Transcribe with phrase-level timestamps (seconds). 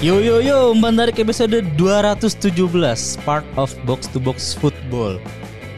[0.00, 5.20] Yo yo yo, umpan tarik episode 217 Part of Box to Box Football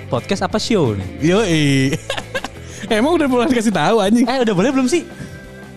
[0.07, 1.09] Podcast apa show nih?
[1.19, 1.99] Yoi.
[3.03, 4.23] Emang udah mulai kasih tahu anjing.
[4.23, 5.03] Eh udah boleh belum sih?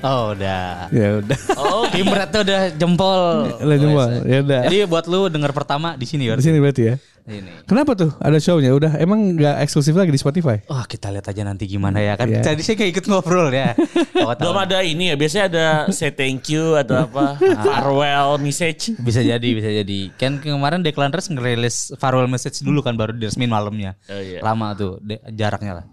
[0.05, 1.37] Oh udah Ya udah.
[1.57, 4.61] Oh tim beratnya udah jempol Udah jempol, ya udah.
[4.69, 6.95] Jadi buat lu denger pertama di sini Di berarti sini berarti ya.
[7.25, 7.65] Ini.
[7.65, 8.69] Kenapa tuh ada show-nya?
[8.69, 10.61] Udah emang nggak eksklusif lagi di Spotify?
[10.69, 12.29] Wah kita lihat aja nanti gimana ya kan.
[12.29, 13.73] Tadi saya kayak ikut ngobrol ya
[14.15, 14.29] Oh.
[14.31, 18.93] Belum ada ini ya, biasanya ada say thank you atau apa, farewell message.
[18.97, 23.49] Bisa jadi bisa jadi Kan kemarin Declan Rice ngerilis farewell message dulu kan Baru diresmin
[23.49, 24.39] malamnya Oh, iya.
[24.39, 25.85] Lama tuh de- jaraknya lah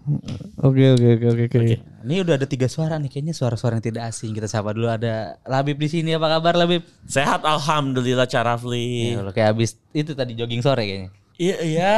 [0.61, 1.77] Oke oke oke oke oke.
[2.03, 4.35] Ini udah ada tiga suara nih, kayaknya suara-suara yang tidak asing.
[4.35, 6.11] Kita sapa dulu ada Labib di sini.
[6.11, 6.83] Apa kabar Labib?
[7.07, 9.15] Sehat alhamdulillah Carafli.
[9.15, 11.22] Ya, kayak habis itu tadi jogging sore kayaknya.
[11.37, 11.93] Iya, iya.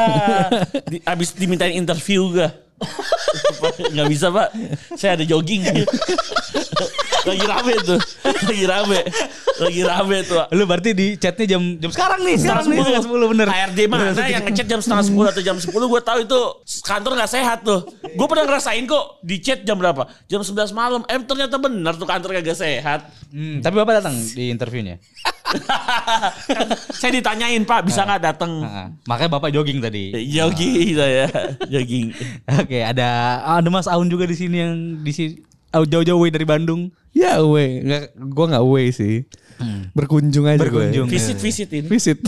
[0.92, 2.66] Di, abis dimintain interview gak?
[3.96, 4.52] Gak bisa pak,
[5.00, 5.64] saya ada jogging.
[7.26, 9.02] Lagi rame tuh, lagi rame,
[9.58, 10.46] lagi rame tuh.
[10.54, 13.48] Lu berarti di chatnya jam jam sekarang nih, Setengah sekarang nih setengah sepuluh bener.
[13.50, 16.40] HRD mana yang ngechat jam setengah sepuluh atau jam sepuluh gue tahu itu
[16.86, 17.82] kantor nggak sehat tuh.
[18.14, 20.06] Gue pernah ngerasain kok di chat jam berapa?
[20.30, 21.02] Jam 11 malam.
[21.10, 23.10] Eh ternyata benar tuh kantor kagak sehat.
[23.34, 25.02] Hmm, tapi bapak datang di interviewnya.
[26.56, 28.52] Kan saya ditanyain Pak bisa nggak datang?
[28.62, 28.88] Heeh.
[29.08, 30.12] Makanya bapak jogging tadi.
[30.30, 31.26] Jogging saya,
[31.68, 32.12] jogging.
[32.62, 35.32] Oke, ada ada Mas Aun juga di sini yang di sini
[35.76, 36.90] oh, jauh-jauh way dari Bandung.
[37.16, 38.04] Ya away, nggak,
[38.36, 39.24] gua nggak away sih.
[39.96, 41.08] Berkunjung aja Berkunjung.
[41.08, 41.16] gue.
[41.16, 41.88] Visit visit ini.
[41.88, 42.20] Visit.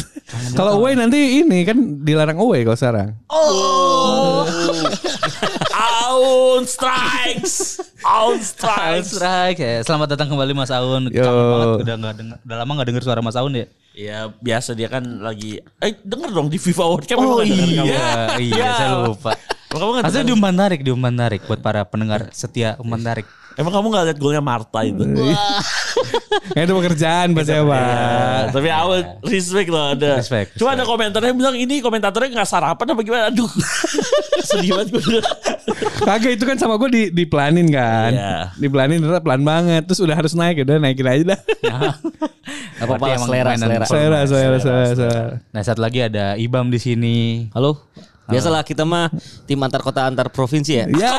[0.56, 3.10] Kalau away nanti ini kan dilarang away kalau sekarang.
[3.28, 4.37] Oh.
[6.04, 7.82] Aun strikes.
[8.04, 9.14] Aun Aun strikes.
[9.16, 9.60] Strike.
[9.60, 11.10] Ya, selamat datang kembali Mas Aun.
[11.12, 11.24] Yo.
[11.24, 13.66] Kangen banget udah nggak denger, udah lama nggak denger suara Mas Aun ya.
[13.98, 17.50] Ya biasa dia kan lagi eh denger dong di FIFA World Cup Oh kamu?
[17.90, 19.34] iya, iya saya lupa.
[19.74, 20.26] Kamu denger?
[20.30, 23.26] diumpan tarik, diumpan tarik buat para pendengar setia umpan tarik.
[23.58, 25.02] Emang kamu gak lihat golnya Marta itu?
[25.02, 27.74] Nah, itu pekerjaan buat siapa?
[27.74, 30.22] Ya, tapi awal respect loh ada.
[30.22, 33.34] Respect, Cuma ada komentarnya bilang ini komentatornya nggak sarapan apa gimana?
[33.34, 33.50] Aduh,
[34.54, 35.22] sedih banget gue.
[36.06, 38.14] Kagak itu kan sama gue di diplanin kan.
[38.14, 38.36] Iya.
[38.62, 39.90] Diplanin ternyata pelan banget.
[39.90, 41.40] Terus udah harus naik udah naikin aja dah.
[42.78, 43.86] Gak apa-apa lah, selera, selera.
[43.90, 45.26] Selera, selera, selera, selera.
[45.50, 47.50] Nah satu lagi ada Ibam di sini.
[47.58, 47.90] Halo.
[48.28, 49.08] Biasalah kita mah
[49.44, 50.86] tim antar kota antar provinsi ya.
[50.90, 51.12] Ya,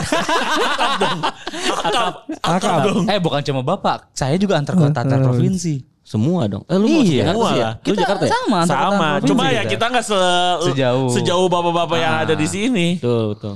[1.79, 2.79] Akap, akap.
[3.07, 5.85] Eh bukan cuma bapak, saya juga antar kota antar provinsi.
[6.03, 6.65] Semua dong.
[6.65, 7.71] Eh lu mau Iya, Jakarta semua sih ya?
[7.85, 8.31] Lu Jakarta ya?
[8.33, 11.09] Sama, Sama, cuma ya kita nggak se- Sejauh.
[11.13, 12.25] sejauh bapak-bapak yang Ah.
[12.25, 12.97] ada di sini.
[12.97, 13.55] Betul, betul.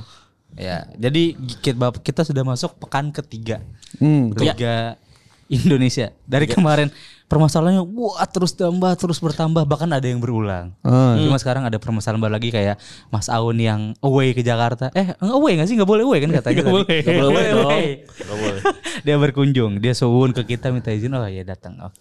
[0.53, 1.23] Ya, jadi
[1.65, 3.57] kita, kita sudah masuk pekan ketiga
[3.97, 4.29] Hmm.
[4.33, 5.01] Liga
[5.47, 6.13] Indonesia.
[6.23, 6.93] Dari kemarin
[7.33, 10.77] permasalahannya wah terus tambah terus bertambah bahkan ada yang berulang.
[10.85, 11.17] Ah.
[11.17, 12.77] Cuma sekarang ada permasalahan baru lagi kayak
[13.09, 14.93] Mas Aun yang away ke Jakarta.
[14.93, 16.61] Eh nggak away nggak sih nggak boleh away kan katanya.
[16.61, 16.77] Nggak tadi.
[16.77, 16.97] boleh.
[17.01, 17.85] Nggak boleh boleh away.
[18.05, 18.61] Nggak boleh.
[19.09, 21.73] dia berkunjung, dia suwun ke kita minta izin oh ya datang.
[21.81, 21.91] Oh.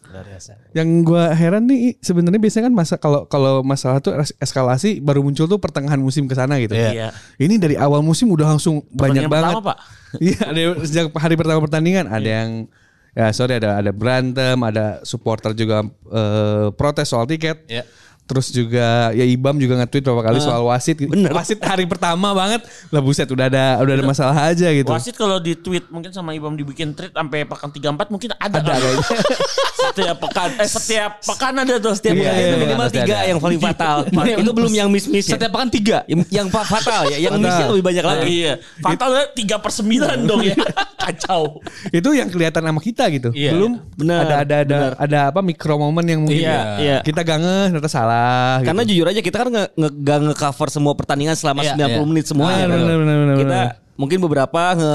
[0.76, 5.25] Yang gua heran nih sebenarnya biasanya kan masa kalau kalau masalah tuh es- eskalasi baru
[5.25, 6.76] muncul tuh pertengahan musim ke sana gitu.
[6.76, 7.16] Iya.
[7.41, 9.56] Ini dari awal musim udah langsung banyak banget.
[9.56, 9.78] pertama, Pak.
[10.20, 12.69] Iya, ada sejak hari pertama pertandingan ada yang
[13.12, 17.65] ya sorry ada ada berantem, ada supporter juga eh, protes soal tiket.
[17.69, 17.84] Iya.
[18.32, 20.97] Terus juga ya Ibam juga nge-tweet beberapa kali soal wasit.
[21.28, 22.65] Wasit hari pertama banget.
[22.88, 24.88] Lah buset udah ada udah ada masalah aja gitu.
[24.88, 28.56] Wasit kalau di tweet mungkin sama Ibam dibikin tweet sampai pekan 34 mungkin ada.
[28.56, 29.04] Ada kayaknya.
[29.82, 33.15] setiap pekan eh setiap pekan ada tuh setiap Iya, Iya, iya, itu iya, minimal tiga
[33.15, 33.28] ada.
[33.28, 33.97] yang paling fatal.
[34.32, 35.37] itu belum yang miss-miss ya.
[35.37, 35.99] Setiap pekan tiga.
[36.06, 37.19] Yang, yang fa- fatal ya.
[37.20, 38.25] Yang missnya lebih banyak lagi.
[38.43, 38.54] Iya.
[38.81, 40.54] Fatal 3 per 9 dong ya.
[41.03, 41.59] Kacau.
[41.91, 43.34] itu yang kelihatan sama kita gitu.
[43.34, 43.53] Iya.
[43.53, 46.97] Belum Benar, ada ada ada ada apa mikro momen yang mungkin Iya, iya.
[47.03, 48.22] kita gak ngeh ternyata salah.
[48.62, 48.91] Karena gitu.
[48.94, 52.03] jujur aja kita kan nge, nge, gak nge-cover semua pertandingan selama Iya, 90 iya.
[52.05, 52.49] menit semua.
[52.49, 52.67] Benar, ya.
[52.69, 53.75] benar, benar, benar, kita benar.
[53.94, 54.94] mungkin beberapa nge,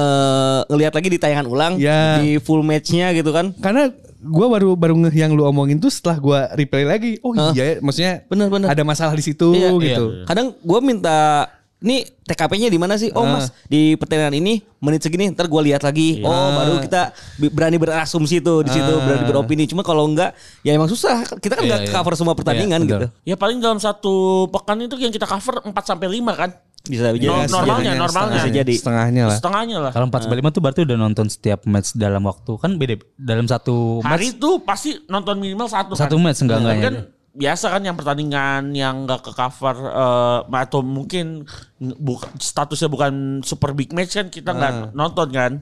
[0.68, 2.00] ngelihat lagi di tayangan ulang Iya.
[2.18, 3.50] di full matchnya gitu kan.
[3.54, 7.22] karena gua baru baru ngeh yang lu omongin tuh setelah gua replay lagi.
[7.22, 7.54] Oh Hah?
[7.54, 8.68] iya, ya, maksudnya Benar, benar.
[8.70, 10.04] ada masalah di situ Iya, gitu.
[10.26, 11.46] Kadang gue minta
[11.78, 13.08] ini TKP-nya di mana sih?
[13.12, 13.38] Oh Ah.
[13.38, 15.30] mas di pertandingan ini menit segini.
[15.30, 16.20] Ntar gue lihat lagi.
[16.20, 17.14] Oh baru kita
[17.48, 18.98] berani berasumsi tuh di situ, Ah.
[19.00, 19.64] berani beropini.
[19.64, 21.22] Cuma kalau enggak, ya emang susah.
[21.34, 21.92] Kita kan Iya, nggak iya.
[21.92, 23.06] cover semua pertandingan Iya, gitu.
[23.24, 24.14] Ya paling dalam satu
[24.48, 26.50] pekan itu yang kita cover 4 sampai 5 kan.
[26.80, 27.26] Bisa jadi.
[27.26, 28.34] Nor- normalnya, setengahnya, normalnya.
[28.34, 28.74] Bisa jadi.
[28.74, 29.36] Setengahnya lah.
[29.36, 29.90] Setengahnya lah.
[29.92, 33.44] Kalau 4 sampai 5 tuh berarti udah nonton setiap match dalam waktu kan beda dalam
[33.44, 36.22] satu Hari match itu pasti nonton minimal satu satu kan.
[36.24, 36.84] match enggak enggaknya.
[36.84, 36.94] Kan
[37.38, 41.46] biasa kan yang pertandingan yang nggak ke cover eh, atau mungkin
[41.78, 45.52] bukan statusnya bukan super big match kan kita nggak nonton kan.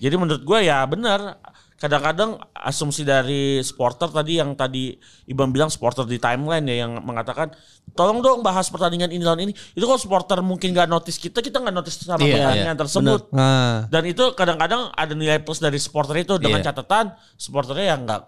[0.00, 1.36] Jadi menurut gue ya benar.
[1.78, 4.98] Kadang-kadang asumsi dari supporter tadi yang tadi
[5.30, 7.54] Iban bilang supporter di timeline ya yang mengatakan
[7.94, 9.54] tolong dong bahas pertandingan ini lawan ini.
[9.78, 13.20] Itu kalau supporter mungkin nggak notice kita, kita nggak notice sama Iya, pertandingan tersebut.
[13.30, 16.74] Nah, Dan itu kadang-kadang ada nilai plus dari supporter itu dengan Iya.
[16.74, 18.22] catatan supporternya yang nggak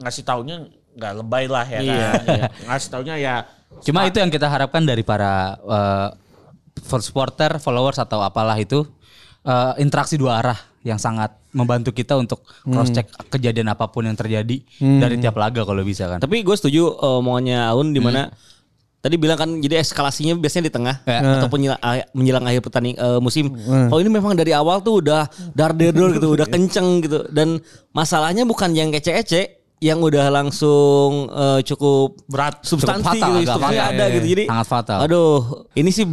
[0.00, 2.38] ngasih taunya nggak lebay lah ya Iya, kan.
[2.66, 3.34] Ngasih taunya ya
[3.82, 5.58] Cuma itu yang kita harapkan dari para
[6.80, 8.86] for supporter, followers atau apalah itu
[9.42, 14.14] eh, interaksi dua arah yang sangat membantu kita untuk cross check kejadian apa pun yang
[14.14, 16.18] terjadi dari tiap laga kalau bisa kan.
[16.18, 18.28] Tapi gue setuju eh, omongannya Aun di mana
[19.00, 21.20] tadi bilang kan jadi eskalasinya biasanya di tengah Ya.
[21.36, 21.80] ataupun menjelang,
[22.12, 23.52] menjelang akhir pertanding eh, musim.
[23.88, 27.26] Kalau ini memang dari awal tuh udah dar gitu, udah kenceng gitu.
[27.28, 27.60] Dan
[27.90, 33.76] masalahnya bukan yang kece-ece, yang udah langsung eh, cukup berat substansi fatal, gitu, agak substansi
[33.76, 33.92] fatal.
[33.92, 34.26] ada gitu.
[34.26, 34.98] Jadi Sangat fatal.
[35.02, 35.36] Aduh,
[35.74, 36.06] ini sih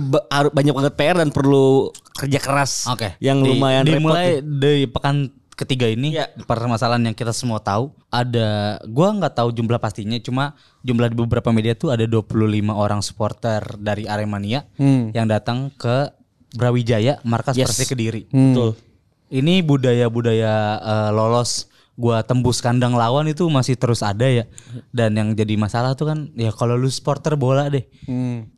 [0.49, 3.15] banyak banget PR dan perlu kerja keras Oke.
[3.17, 4.59] yang Di- lumayan dimulai repot.
[4.59, 5.15] dari pekan
[5.51, 6.25] ketiga ini Iya.
[6.41, 8.49] permasalahan yang kita semua tahu ada
[8.83, 12.33] gua nggak tahu jumlah pastinya cuma jumlah di beberapa media tuh ada 25
[12.71, 14.65] orang supporter dari Aremania
[15.07, 16.09] yang datang ke
[16.51, 17.71] Brawijaya markas Yes.
[17.71, 18.27] Persik Kediri.
[18.27, 18.75] Betul.
[19.29, 24.45] Ini budaya-budaya eh, lolos gua tembus kandang lawan itu masih terus ada ya.
[24.91, 27.85] Dan yang jadi masalah tuh kan ya kalau lu supporter bola deh.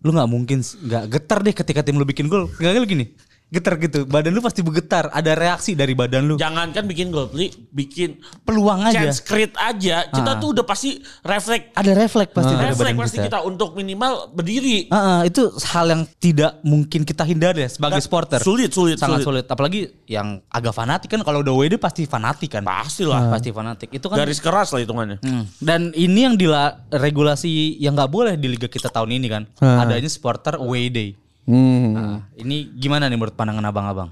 [0.01, 2.47] Lu nggak mungkin nggak getar deh ketika tim lu bikin gol.
[2.61, 3.05] Enggak lu gini.
[3.53, 4.03] Getar gitu.
[4.03, 5.13] Badan lu pasti bergetar.
[5.13, 6.35] Ada reaksi dari badan lu.
[6.35, 7.29] jangankan bikin gol,
[7.69, 9.05] bikin Peluang aja.
[9.05, 10.41] chance create aja, kita Ah.
[10.41, 13.25] tuh udah pasti refleks Ada refleks pasti dari refleks pasti kita.
[13.29, 14.89] kita untuk minimal berdiri.
[14.89, 18.39] Ah, ah, itu hal yang tidak mungkin kita hindari ya sebagai Dan supporter.
[18.39, 19.43] sulit, sulit, sangat sulit.
[19.43, 19.45] sulit.
[19.47, 22.63] Apalagi yang agak fanatik kan kalau udah WD pasti fanatik kan.
[22.63, 23.29] Pasti lah.
[23.29, 23.89] Pasti fanatik.
[23.91, 25.21] Itu kan Garis keras lah hitungannya.
[25.21, 25.45] Hmm.
[25.57, 29.43] Dan ini yang dila regulasi yang nggak boleh di liga kita tahun ini kan.
[29.61, 31.13] Adanya supporter away day.
[31.45, 31.85] Hmm.
[31.93, 34.09] Nah, ini gimana nih menurut pandangan abang-abang?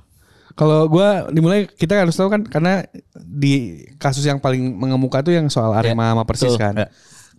[0.52, 2.84] Kalau gua dimulai kita harus tahu kan karena
[3.16, 6.76] di kasus yang paling mengemuka tuh yang soal Arema sama Persis kan.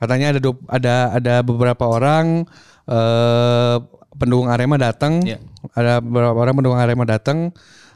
[0.01, 2.49] Katanya ada ada ada beberapa orang
[2.89, 3.77] eh
[4.13, 5.41] pendukung Arema datang, Iya.
[5.73, 7.53] ada beberapa orang pendukung Arema datang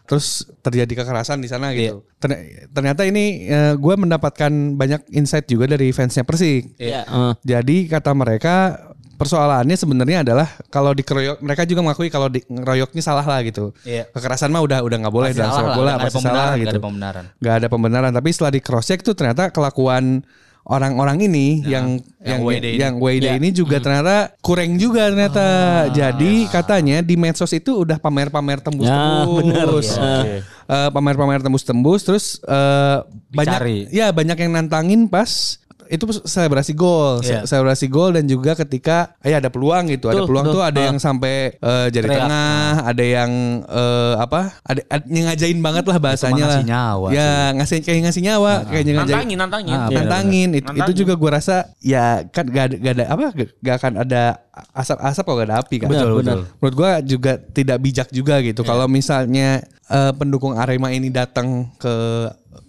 [0.07, 2.07] terus terjadi kekerasan di sana gitu.
[2.23, 6.77] Terny- Ternyata ini eh, gua mendapatkan banyak insight juga dari fansnya Persik.
[6.79, 7.03] Iya.
[7.05, 7.33] eh.
[7.43, 8.79] Jadi kata mereka
[9.17, 13.73] persoalannya sebenarnya adalah kalau dikeroyok mereka juga mengakui kalau di ngeroyoknya salah lah gitu.
[13.83, 14.07] Iya.
[14.13, 16.47] Kekerasan mah udah udah nggak boleh dalam salah sepak bola nggak ada pasti pembenaran, salah
[16.47, 16.71] nggak gitu.
[16.71, 17.25] ada pembenaran.
[17.41, 20.23] Nggak ada pembenaran, tapi setelah di cross check tuh ternyata kelakuan
[20.67, 22.79] orang-orang ini yang yang yang WD ini.
[22.83, 23.33] yang WD Iya.
[23.39, 25.47] ini juga ternyata kurang juga ternyata.
[25.95, 29.87] Jadi katanya di medsos itu udah pamer-pamer Ya, tembus-tembus.
[29.95, 30.27] benar.
[30.67, 32.99] Eh, pamer-pamer tembus-tembus terus eh,
[33.31, 37.21] banyak ya banyak yang nantangin pas itu selebrasi gol.
[37.21, 40.57] Se- selebrasi gol dan juga ketika ya ada peluang gitu, ada Betul, peluang betul.
[40.57, 42.21] tuh ada yang sampai eh, jari Teriak.
[42.23, 43.31] tengah, ada yang
[43.63, 44.41] eh, apa?
[44.63, 46.47] Ada, ada yang ngajain banget lah bahasanya lah.
[46.53, 48.97] ngasih nyawa Ya, ngasih kayak ngasih nyawa, kayak ngajain.
[48.99, 49.75] Nantangin, nantangin.
[49.75, 49.97] Ah, Iya.
[49.99, 50.97] Nantangin itu, itu Nantangin.
[50.97, 53.25] juga gua rasa ya kan gak ada, gak ada apa
[53.63, 54.23] gak, akan ada
[54.73, 55.89] asap-asap kalau gak ada api kan.
[55.89, 56.19] Betul, benar.
[56.19, 56.41] betul.
[56.59, 58.61] Menurut gua juga tidak bijak juga gitu.
[58.63, 61.95] Kalau misalnya eh, pendukung Arema ini datang ke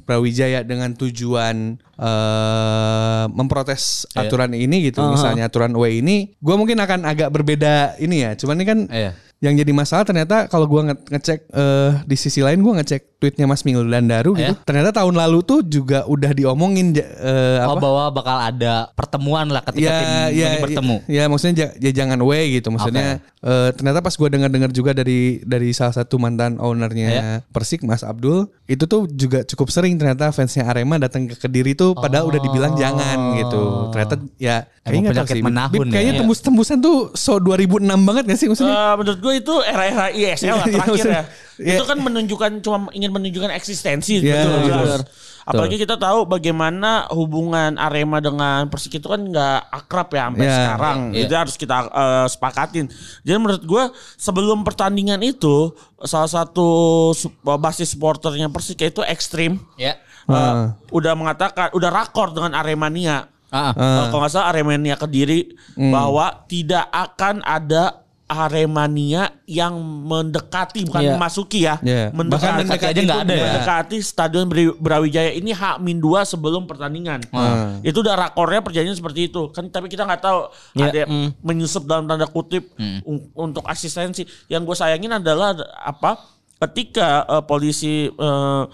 [0.04, 3.84] Brawijaya dengan tujuan eh memprotes
[4.16, 8.32] aturan ini gitu, misalnya aturan away ini, gua mungkin akan agak berbeda ini ya.
[8.34, 9.12] Cuman ini kan Iya.
[9.38, 13.44] yang jadi masalah ternyata kalau gua nge- ngecek eh, di sisi lain gua ngecek tweetnya
[13.44, 14.54] Mas Minggu Dandaru gitu.
[14.54, 14.62] Iya.
[14.62, 17.82] Ternyata tahun lalu tuh juga udah diomongin ja- eh, Oh apa?
[17.82, 20.96] bahwa bakal ada pertemuan lah ketika tim ini bertemu.
[21.08, 22.70] Ya, maksudnya ja- ya jangan away gitu.
[22.70, 27.24] Maksudnya eh, ternyata pas gua dengar-dengar juga dari dari salah satu mantan ownernya Iya.
[27.48, 31.94] Persik Mas Abdul, itu tuh juga cukup sering ternyata fansnya Arema datang ke Kediri tuh
[31.94, 33.64] padahal udah dibilang jangan gitu.
[33.90, 35.44] Ternyata ya kayaknya penyakit sih.
[35.44, 35.92] menahun Bib, ya.
[35.92, 36.22] kayaknya Iya.
[36.22, 38.72] tembus-tembusan tuh so 2006 banget gak sih maksudnya?
[38.74, 41.24] Eh, menurut gue itu era-era ISL lah Iya, terakhir maksudnya, ya.
[41.60, 41.76] iya.
[41.76, 45.02] Itu kan menunjukkan cuma ingin menunjukkan eksistensi Iya, betul, betul.
[45.48, 50.52] Apalagi kita tahu bagaimana hubungan Arema dengan Persik itu kan nggak akrab ya sampai Iya.
[50.54, 50.98] sekarang.
[51.16, 51.22] Iya.
[51.24, 52.86] Itu harus kita eh, sepakatin.
[53.24, 53.84] Jadi menurut gue
[54.16, 55.72] sebelum pertandingan itu
[56.02, 56.68] salah satu
[57.12, 59.64] sup- basis supporternya Persik itu ekstrim.
[59.76, 59.96] Ya.
[60.28, 60.76] eh, Ah.
[60.92, 63.32] udah mengatakan udah rakor dengan Aremania.
[63.48, 63.72] Ah.
[63.72, 65.88] Uh, kalau nggak salah Aremania Kediri Hmm.
[65.88, 71.12] bahwa tidak akan ada Aremania yang mendekati bukan Iya.
[71.16, 72.12] memasuki ya, Iya.
[72.12, 73.44] mendekati, Bahkan mendekati aja nggak ada ya.
[73.48, 74.46] mendekati Stadion
[74.78, 77.24] Brawijaya ini H-2 sebelum pertandingan.
[77.32, 77.80] Ah.
[77.80, 79.48] Itu udah rakornya perjanjian seperti itu.
[79.50, 80.40] Kan tapi kita nggak tahu
[80.76, 80.86] Iya.
[80.86, 82.68] ada yang menyusup dalam tanda kutip
[83.02, 84.22] un- untuk asistensi.
[84.46, 86.20] Yang gue sayangin adalah apa?
[86.58, 88.68] Ketika uh, polisi uh,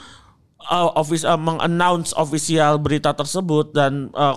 [0.63, 4.33] uh, office uh, mengannounce official berita tersebut dan uh,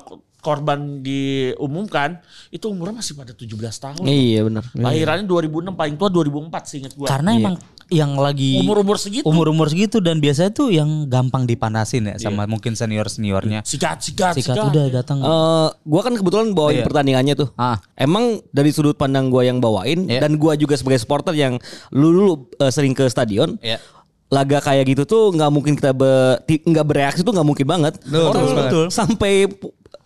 [0.47, 4.03] korban diumumkan itu umurnya masih pada 17 tahun.
[4.03, 4.65] Iya benar.
[4.73, 7.11] Lahirannya 2006 paling tua 2004 seingat gua.
[7.11, 7.55] Karena emang
[7.87, 9.23] yang lagi Umur-umur segitu.
[9.23, 13.63] umur-umur segitu dan biasanya tuh yang gampang dipanasin ya sama mungkin senior seniornya.
[13.63, 14.71] sikat sikat Sikat sikat.
[14.71, 15.19] udah datang.
[15.19, 16.87] Eh, gua kan kebetulan bawain Iya.
[16.87, 17.49] pertandingannya tuh.
[17.55, 17.79] Ah.
[17.95, 20.19] Emang dari sudut pandang gua yang bawain Iya.
[20.21, 21.59] dan gua juga sebagai supporter yang
[21.91, 23.55] lu dulu eh, sering ke stadion.
[23.61, 23.79] Iya.
[24.27, 27.95] Laga kayak gitu tuh nggak mungkin kita be- nggak bereaksi tuh nggak mungkin banget.
[28.03, 28.87] Betul, Orang betul, betul.
[28.91, 29.47] sampai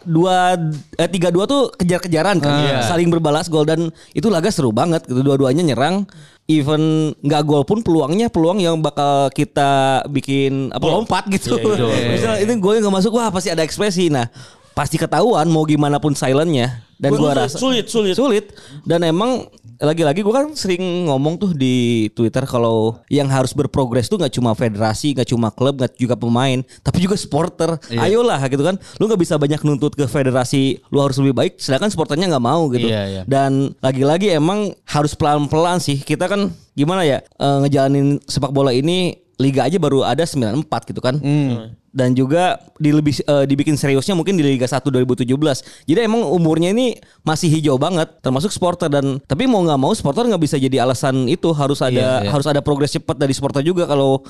[0.02, 0.57] dua
[0.97, 2.88] eh, tiga dua tuh kejar-kejaran kan, Iya.
[2.88, 5.21] saling berbalas gol dan itu laga seru banget gitu.
[5.21, 6.09] Dua-duanya nyerang,
[6.49, 11.61] even nggak gol pun peluangnya peluang yang bakal kita bikin apa lompat gitu.
[12.14, 14.09] Misal ini gue nggak masuk, wah pasti ada ekspresi.
[14.09, 14.26] Nah
[14.73, 18.15] pasti ketahuan mau gimana pun silentnya dan Gua- gua rasa sulit, sulit.
[18.15, 18.45] sulit
[18.85, 19.49] dan emang
[19.81, 24.53] lagi-lagi gue kan sering ngomong tuh di Twitter kalau yang harus berprogres tuh nggak cuma
[24.53, 27.81] federasi, nggak cuma klub, nggak juga pemain, tapi juga supporter.
[27.89, 31.89] Ayolah gitu kan, lu nggak bisa banyak nuntut ke federasi, lu harus lebih baik, sedangkan
[31.89, 32.93] supporternya nggak mau gitu.
[32.93, 33.23] Iya, iya.
[33.25, 35.97] Dan lagi-lagi emang harus pelan-pelan sih.
[35.97, 41.00] Kita kan gimana ya eh, ngejalanin sepak bola ini liga aja baru ada 94 gitu
[41.00, 41.17] kan.
[41.90, 45.26] Dan juga di lebih eh, dibikin seriusnya mungkin di Liga 1 2017.
[45.90, 46.94] Jadi emang umurnya ini
[47.26, 51.26] masih hijau banget termasuk supporter dan tapi mau nggak mau supporter nggak bisa jadi alasan
[51.26, 52.30] itu harus ada Iya, iya.
[52.30, 54.23] harus ada progres cepat dari supporter juga kalau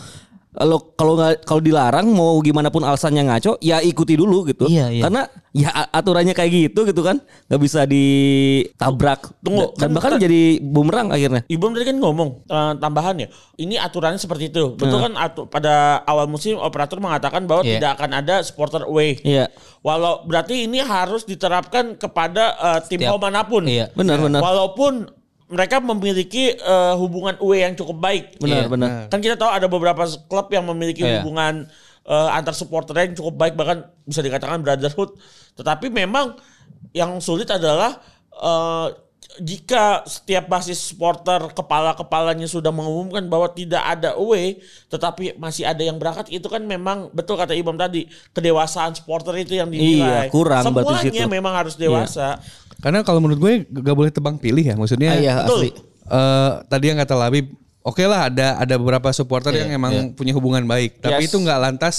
[0.51, 4.91] kalau kalau nggak kalau dilarang mau gimana pun alasannya ngaco ya ikuti dulu gitu Iya,
[4.91, 5.03] iya.
[5.03, 10.23] karena ya aturannya kayak gitu gitu kan nggak bisa ditabrak Tunggu, dan kan- bahkan kan-
[10.23, 13.29] jadi bumerang akhirnya Ibom tadi kan ngomong eh, tambahan ya.
[13.57, 14.75] Ini aturannya seperti itu.
[14.75, 17.77] Betul kan atu- pada awal musim operator mengatakan bahwa Iya.
[17.77, 19.21] tidak akan ada supporter away.
[19.21, 19.53] Iya.
[19.81, 23.63] Walau berarti ini harus diterapkan kepada eh, tim Setiap- home mana pun.
[23.65, 23.93] Iya.
[23.93, 25.20] benar benar Walaupun
[25.51, 28.39] mereka memiliki eh, hubungan away yang cukup baik.
[28.39, 28.71] benar Iya.
[28.71, 31.21] benar Kan kita tahu ada beberapa klub yang memiliki Iya.
[31.21, 31.67] hubungan
[32.07, 35.11] eh, antar supporter yang cukup baik bahkan bisa dikatakan brotherhood.
[35.55, 36.39] Tetapi memang
[36.95, 37.99] yang sulit adalah
[38.33, 38.87] eh,
[39.39, 44.59] jika setiap basis supporter kepala-kepalanya sudah mengumumkan bahwa tidak ada away
[44.91, 49.55] tetapi masih ada yang berangkat itu kan memang betul kata Ibam tadi kedewasaan supporter itu
[49.55, 50.27] yang dinilai.
[50.27, 51.31] Iya, kurang berarti Semuanya situ.
[51.31, 52.43] memang harus dewasa.
[52.81, 54.75] Karena kalau menurut gue gak boleh tebang pilih ya.
[54.75, 55.59] Maksudnya Ah, iya Betul.
[55.63, 55.71] asli
[56.11, 57.47] eh, tadi yang kata Labib,
[57.81, 61.31] oke lah ada ada beberapa supporter yang emang punya hubungan baik, tapi Yes.
[61.31, 61.97] itu nggak lantas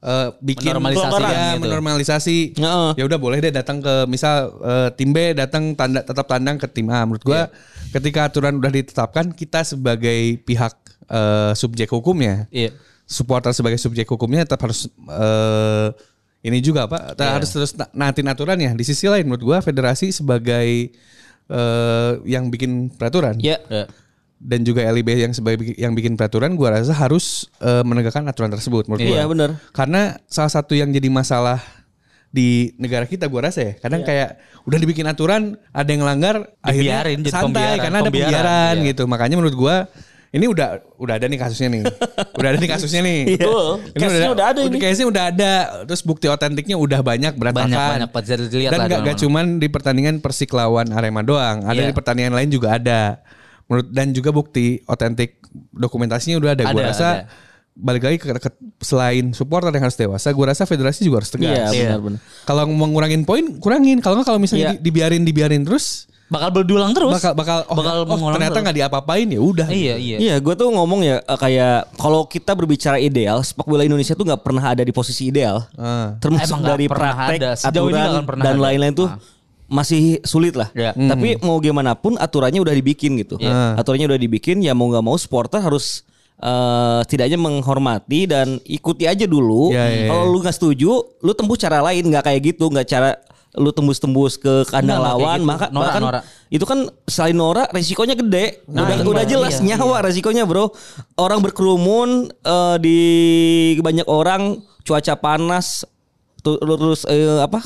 [0.00, 1.62] eh, bikin Menormalisasi ya, gitu.
[1.62, 2.38] menormalisasi.
[2.56, 2.90] Heeh.
[2.96, 6.66] Ya udah boleh deh datang ke misal eh, tim B datang tanda tetap tandang ke
[6.66, 7.04] tim A.
[7.04, 7.52] Menurut gua
[7.90, 10.72] ketika aturan udah ditetapkan, kita sebagai pihak
[11.06, 12.72] eh, subjek hukumnya, Iya.
[13.04, 15.88] supporter sebagai subjek hukumnya tetap harus eh,
[16.40, 18.72] ini juga apa harus terus na- naatin aturannya.
[18.72, 20.88] Di sisi lain menurut gua federasi sebagai
[21.50, 23.84] eh, yang bikin peraturan ya Iya.
[24.40, 28.88] Dan juga LIB yang sebagai yang bikin peraturan gua rasa harus eh, menegakkan aturan tersebut
[28.88, 29.16] menurut gua.
[29.20, 29.50] Iya, benar.
[29.76, 31.60] Karena salah satu yang jadi masalah
[32.32, 37.02] di negara kita gua rasa ya kadang kayak udah dibikin aturan ada yang langgar akhirnya
[37.10, 38.88] jadi santai pembiaran, karena ada pembiaran, pembiaran iya.
[38.94, 39.76] gitu makanya menurut gua
[40.30, 41.82] ini udah udah ada nih kasusnya nih
[42.38, 43.66] udah ada nih kasusnya nih Betul.
[43.98, 44.76] Case-nya udah ada ini.
[44.78, 45.52] Case-nya udah ada
[45.90, 49.66] terus bukti otentiknya udah banyak berantakan Banyak-banyak, bisa dilihat dan lah gak, gak cuman di
[49.66, 51.90] pertandingan Persik lawan Arema doang ada Iya.
[51.90, 53.18] di pertandingan lain juga ada
[53.70, 55.38] menurut dan juga bukti otentik
[55.70, 57.30] dokumentasinya udah ada, gue Ada, rasa ada.
[57.72, 61.70] balik lagi ke, ke- selain supporter yang harus dewasa gue rasa federasi juga harus tegas
[61.70, 62.18] Iya, benar-benar.
[62.44, 64.72] kalau mau ngurangin poin kurangin kalau nggak kalau misalnya Iya.
[64.74, 67.10] di- dibiarin dibiarin terus Bakal berulang terus.
[67.10, 70.16] bakal bakal oh, bakal oh, ternyata nggak diapa-apain ya udah Iya, iya.
[70.18, 74.22] Iya, gue tuh ngomong ya eh, kayak kalau kita berbicara ideal, sepak bola Indonesia tuh
[74.24, 75.66] nggak pernah ada di posisi ideal.
[75.74, 76.14] Ah.
[76.18, 77.50] Termasuk Emang dari pernah praktek, ada.
[77.56, 79.18] Sejauh aturan pernah dan lain-lain tuh Ah.
[79.70, 80.68] Masih sulit lah.
[80.74, 80.92] Iya.
[80.92, 83.38] Tapi mau gimana pun aturannya udah dibikin gitu.
[83.38, 83.78] Iya.
[83.78, 86.02] Aturannya udah dibikin, ya mau nggak mau supporter harus
[86.40, 89.70] eh setidaknya menghormati dan ikuti aja dulu.
[89.70, 90.08] Iya, iya, iya.
[90.10, 90.90] Kalau lu nggak setuju,
[91.22, 93.10] lu tembus cara lain, nggak kayak gitu, nggak cara
[93.58, 95.50] lu tembus-tembus ke kandang Nggak, lawan, gitu.
[95.50, 96.22] maka Norak, bahkan norak.
[96.54, 96.78] itu kan
[97.10, 98.62] selain Nora resikonya gede.
[98.70, 100.70] Nah, udah udah jelas Iya, nyawa resikonya, Bro.
[101.18, 102.98] Orang berkerumun eh, di
[103.82, 105.82] banyak orang, cuaca panas
[106.40, 107.60] terus eh, apa?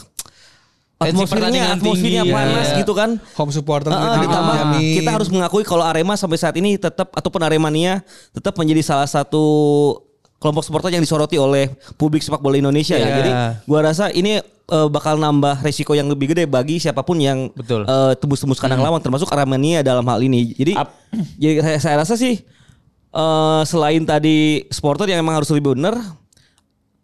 [1.11, 2.79] Atmosfernya, atmosfernya tinggi, panas iya.
[2.81, 3.11] gitu kan.
[3.35, 4.95] home supporter Ah, juga ditambah dijamin.
[4.97, 9.43] kita harus mengakui kalau Arema sampai saat ini tetap ataupun Aremania tetap menjadi salah satu
[10.37, 13.05] kelompok supporter yang disoroti oleh publik sepak bola Indonesia ya.
[13.05, 13.17] Iya.
[13.17, 13.31] Jadi
[13.65, 17.85] gua rasa ini eh, bakal nambah resiko yang lebih gede bagi siapa pun yang Betul.
[17.85, 20.53] eh, tembus-tembus kandang lawan termasuk Aremania dalam hal ini.
[20.53, 20.93] Jadi Ap-
[21.35, 22.45] jadi saya, saya rasa sih
[23.11, 25.97] eh, selain tadi supporter yang emang harus lebih benar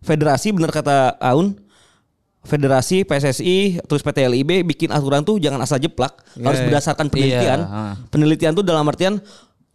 [0.01, 1.57] federasi benar kata Aun
[2.41, 6.67] Federasi, PSSI, terus PT LIB bikin aturan tuh jangan asal jeplak, harus iya.
[6.73, 7.61] berdasarkan penelitian.
[7.61, 7.83] Iya, ha.
[8.09, 9.21] Penelitian tuh dalam artian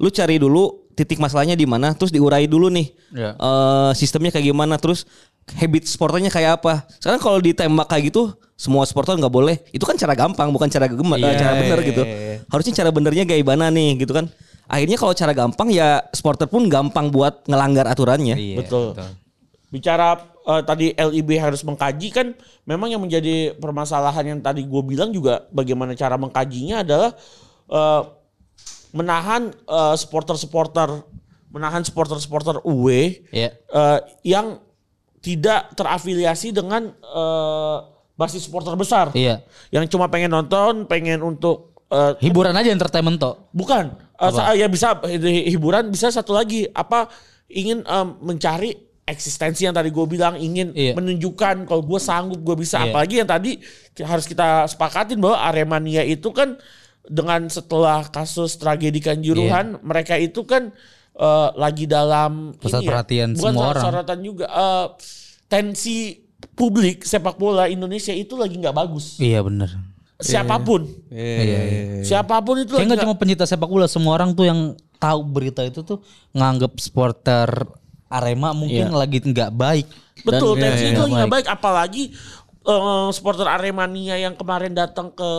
[0.01, 2.87] lu cari dulu titik masalahnya di mana, terus diurai dulu nih.
[3.13, 3.31] Iya.
[3.37, 5.05] Eh, sistemnya kayak gimana, terus
[5.53, 6.89] habit sporternya kayak apa.
[6.97, 9.61] Sekarang kalau ditembak kayak gitu, semua supporter nggak boleh.
[9.69, 12.01] Itu kan cara gampang, bukan cara gema, Iya, cara bener gitu.
[12.49, 14.25] Harusnya cara benernya kayak gimana nih gitu kan.
[14.65, 18.33] Akhirnya kalau cara gampang ya supporter pun gampang buat ngelanggar aturannya.
[18.33, 18.97] Iya, Betul.
[19.75, 22.31] Bicara eh, tadi LIB harus mengkaji kan
[22.63, 27.11] memang yang menjadi permasalahan yang tadi gue bilang juga bagaimana cara mengkajinya adalah
[27.67, 28.01] eh,
[28.91, 31.03] menahan eh, supporter-supporter
[31.51, 33.51] menahan supporter-supporter away Iya.
[33.51, 34.59] eh, yang
[35.19, 37.77] tidak terafiliasi dengan eh,
[38.15, 39.11] basis supporter besar.
[39.11, 39.43] Iya.
[39.67, 43.51] Yang cuma pengen nonton, pengen untuk eh, Hiburan aja entertainment toh.
[43.51, 43.91] Bukan.
[44.15, 47.11] Sa- ya bisa hi- hiburan bisa satu lagi apa
[47.51, 48.71] ingin em, mencari
[49.05, 50.93] eksistensi yang tadi gue bilang ingin Iya.
[50.93, 52.89] menunjukkan kalau gue sanggup gue bisa Iya.
[52.89, 53.61] apalagi yang tadi
[53.99, 56.57] harus kita sepakatin bahwa Aremania itu kan
[57.01, 60.73] dengan setelah kasus tragedi Kanjuruhan mereka itu kan
[61.13, 63.83] eh, lagi dalam Pusat ini ya, perhatian bukan semua orang.
[63.85, 64.85] sorotan juga eh,
[65.45, 65.97] tensi
[66.51, 69.69] publik sepak bola Indonesia itu lagi nggak bagus Iya bener.
[70.17, 72.01] siapa pun Iya.
[72.01, 74.59] siapa pun itu Kayak lagi nggak nggak- cuma pencinta sepak bola, semua orang tuh yang
[74.95, 77.47] tahu berita itu tuh nganggep supporter
[78.07, 79.85] Arema mungkin lagi nggak baik.
[80.21, 81.47] Betul, Dan- tensi Iya, itu lagi nggak baik.
[81.47, 82.03] Apalagi
[82.65, 85.29] eh, supporter Aremania yang kemarin datang ke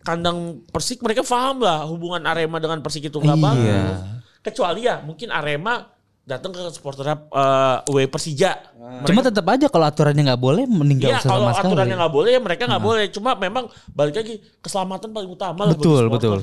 [0.00, 3.42] kandang Persik, mereka paham lah hubungan Arema dengan Persik itu nggak Iya.
[3.42, 3.96] bagus.
[4.42, 5.88] Kecuali ya mungkin Arema
[6.26, 8.58] datang ke supporter uh, W Persija.
[9.06, 11.70] Cuma tetap aja kalau aturannya nggak boleh Iya nggak usah kalau sekali.
[11.70, 13.04] aturannya nggak boleh ya mereka nggak boleh.
[13.14, 16.42] Cuma memang balik lagi keselamatan paling utama Betul betul.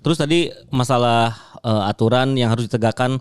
[0.00, 3.20] Terus tadi masalah eh, aturan yang harus ditegakkan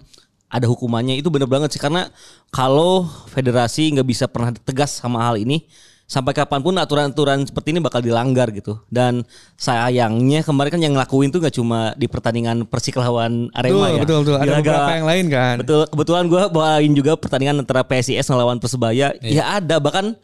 [0.49, 1.15] ada hukumannya.
[1.15, 2.09] Itu bener banget sih karena
[2.49, 5.63] kalau federasi nggak bisa pernah tegas sama hal ini
[6.09, 8.81] sampai kapan pun aturan-aturan seperti ini bakal dilanggar gitu.
[8.89, 9.21] Dan
[9.53, 14.01] sayangnya kemarin kan yang ngelakuin tuh nggak cuma di pertandingan Persik lawan Arema Betul, ya.
[14.01, 14.35] betul, betul.
[14.35, 15.55] Ada Di laga- beberapa yang lain kan.
[15.61, 19.13] betul kebetulan gue bawain juga pertandingan antara PSIS ngelawan Persebaya.
[19.21, 20.17] Ya ada bahkan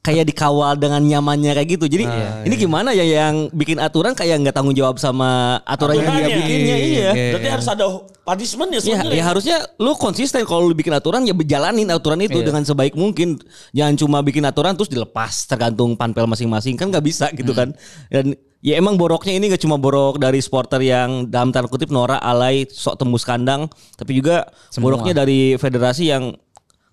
[0.00, 2.04] kayak dikawal dengan nyamannya kayak gitu jadi
[2.42, 6.36] ini gimana ya yang bikin aturan kayak nggak tanggung jawab sama aturan yang dia Aturannya.
[6.40, 7.30] bikinnya iya Iya.
[7.36, 7.84] Berarti harus ada
[8.22, 9.12] punishment ya Ya, sebenarnya.
[9.12, 13.36] ya harusnya lu konsisten kalau lu bikin aturan ya berjalanin aturan itu dengan sebaik mungkin.
[13.72, 17.76] Jangan cuma bikin aturan terus dilepas tergantung panpel masing-masing kan nggak bisa gitu kan.
[18.08, 22.20] Dan ya emang boroknya ini gak cuma borok dari supporter yang dalam tanda kutip norak
[22.20, 26.36] alay sok tembus kandang, tapi juga boroknya dari federasi yang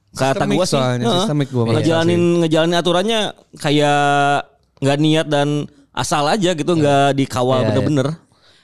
[0.09, 3.19] kata gua sih soalnya, heeh, sistemik gua ngejalanin ngejalanin aturannya
[3.55, 4.45] kayak
[4.77, 5.47] nggak niat dan
[5.91, 7.69] asal aja gitu nggak dikawal Iya, iya.
[7.69, 8.07] bener-bener.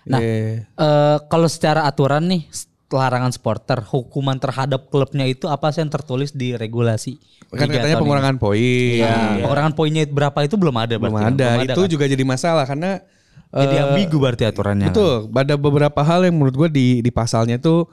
[0.04, 0.68] Nah, Iya.
[0.70, 2.46] eh, kalau secara aturan nih
[2.90, 7.18] larangan supporter, hukuman terhadap klubnya itu apa sih yang tertulis di regulasi?
[7.50, 8.62] Kan Liga katanya tahun pengurangan poin.
[8.62, 9.02] ini?
[9.02, 11.34] Ya, pengurangan poinnya berapa itu belum ada Belum berarti.
[11.34, 11.50] ada.
[11.56, 11.90] Belum Itu kan?
[11.90, 13.02] juga jadi masalah karena
[13.52, 14.90] jadi eh, ambigu berarti aturannya.
[14.90, 14.94] kan?
[14.94, 17.90] Betul, ada beberapa hal yang menurut gue di di pasalnya tuh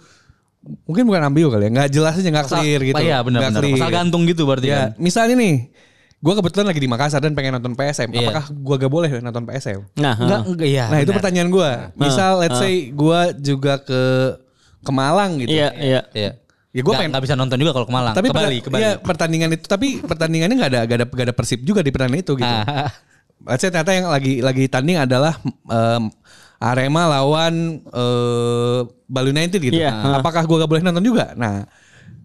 [0.60, 3.00] mungkin bukan ambigu kali ya, nggak jelas aja nggak clear gitu.
[3.00, 3.76] Iya Nggak clear.
[3.76, 4.88] Pasal gantung gitu berarti Ya, kan.
[4.96, 5.54] misalnya nih,
[6.16, 8.08] gue kebetulan lagi di Makassar dan pengen nonton PSM.
[8.10, 8.28] Iya.
[8.28, 9.80] Apakah gue gak boleh nonton PSM?
[9.96, 10.84] Nah, Enggak, enggak iya.
[10.86, 11.16] nah itu benar.
[11.16, 11.70] pertanyaan gue.
[11.96, 14.02] Misal, let's say gue juga ke
[14.80, 15.48] ke Malang gitu.
[15.50, 16.00] Iya, iya.
[16.12, 16.30] Iya.
[16.70, 17.10] Ya gue Nggak- pengen.
[17.10, 18.14] nggak bisa nonton juga kalau ke Malang.
[18.14, 18.80] Tapi ke Bali, ke Bali.
[18.80, 22.20] iya, pertandingan itu, tapi pertandingannya nggak ada, gak ada, gak ada persib juga di pertandingan
[22.20, 22.46] itu gitu.
[22.46, 22.92] Ah.
[23.40, 26.12] Let's say ternyata yang lagi lagi tanding adalah em,
[26.60, 29.74] Arema lawan eh, Bali United gitu.
[29.74, 29.90] Iya.
[29.90, 31.32] Nah, Apakah gue gak boleh nonton juga?
[31.32, 31.64] Nah,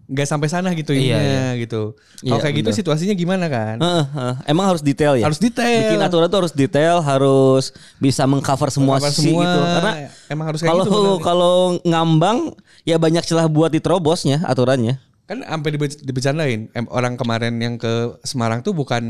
[0.06, 1.82] nggak sampai sana gitu Iya, ininya gitu.
[2.22, 2.78] Kalau Iya, kayak gitu bener.
[2.78, 3.82] situasinya gimana kan?
[3.82, 4.34] Heeh, heeh.
[4.46, 5.26] Emang harus detail ya.
[5.26, 5.82] Harus detail.
[5.82, 9.42] Bikin aturan tuh harus detail, harus bisa mengcover semua Mengcover sisi semua.
[9.42, 9.58] gitu.
[9.58, 9.92] Karena
[10.30, 12.38] Emang harus kayak kalau gitu kalau ngambang
[12.86, 15.00] ya banyak celah buat diterobosnya aturannya.
[15.26, 17.90] Kan sampai dibe- dibecandain orang kemarin yang ke
[18.22, 19.02] Semarang tuh bukan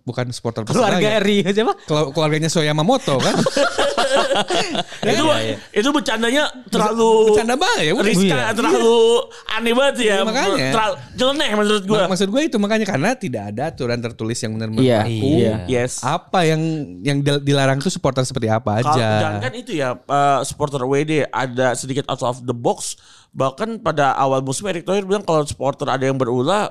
[0.00, 1.18] bukan supporter Keluarga.
[1.18, 1.74] Eri siapa?
[1.82, 3.34] Kelu- keluarganya Soyamamoto kan.
[5.04, 5.24] itu
[5.74, 7.92] itu bercandanya terlalu Bercanda banget ya.
[7.96, 8.54] Rizka Iya.
[8.54, 8.98] terlalu
[9.50, 10.02] aneh banget ya.
[10.04, 10.66] Iya, makanya.
[10.70, 11.98] Terlalu nyeleneh menurut gue.
[11.98, 15.26] Mak- Maksud gue itu makanya karena tidak ada aturan tertulis yang benar-benar Iya, berlaku.
[15.34, 15.54] iya.
[15.66, 15.92] Yes.
[16.00, 16.60] Apa yang
[17.02, 19.08] yang dil- dilarang tuh supporter seperti apa Kalau aja.
[19.20, 22.94] jangan kan itu ya eh, supporter WD ada sedikit out of the box.
[23.34, 26.70] Bahkan pada awal musim Erick Thohir bilang kalau supporter ada yang berulah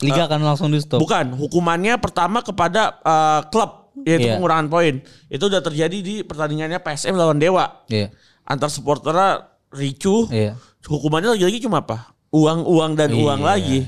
[0.00, 0.98] Liga akan langsung di stop.
[0.98, 4.34] bukan hukumannya pertama kepada eh, klub yaitu Iya.
[4.34, 4.94] pengurangan poin.
[5.28, 7.84] Itu udah terjadi di pertandingannya PSM lawan Dewa.
[7.86, 8.08] Iya.
[8.42, 10.26] Antar supporternya ricuh.
[10.26, 10.56] Iya.
[10.82, 12.16] Hukumannya lagi-lagi cuma apa?
[12.32, 13.46] Uang-uang dan uang Iya.
[13.46, 13.78] lagi.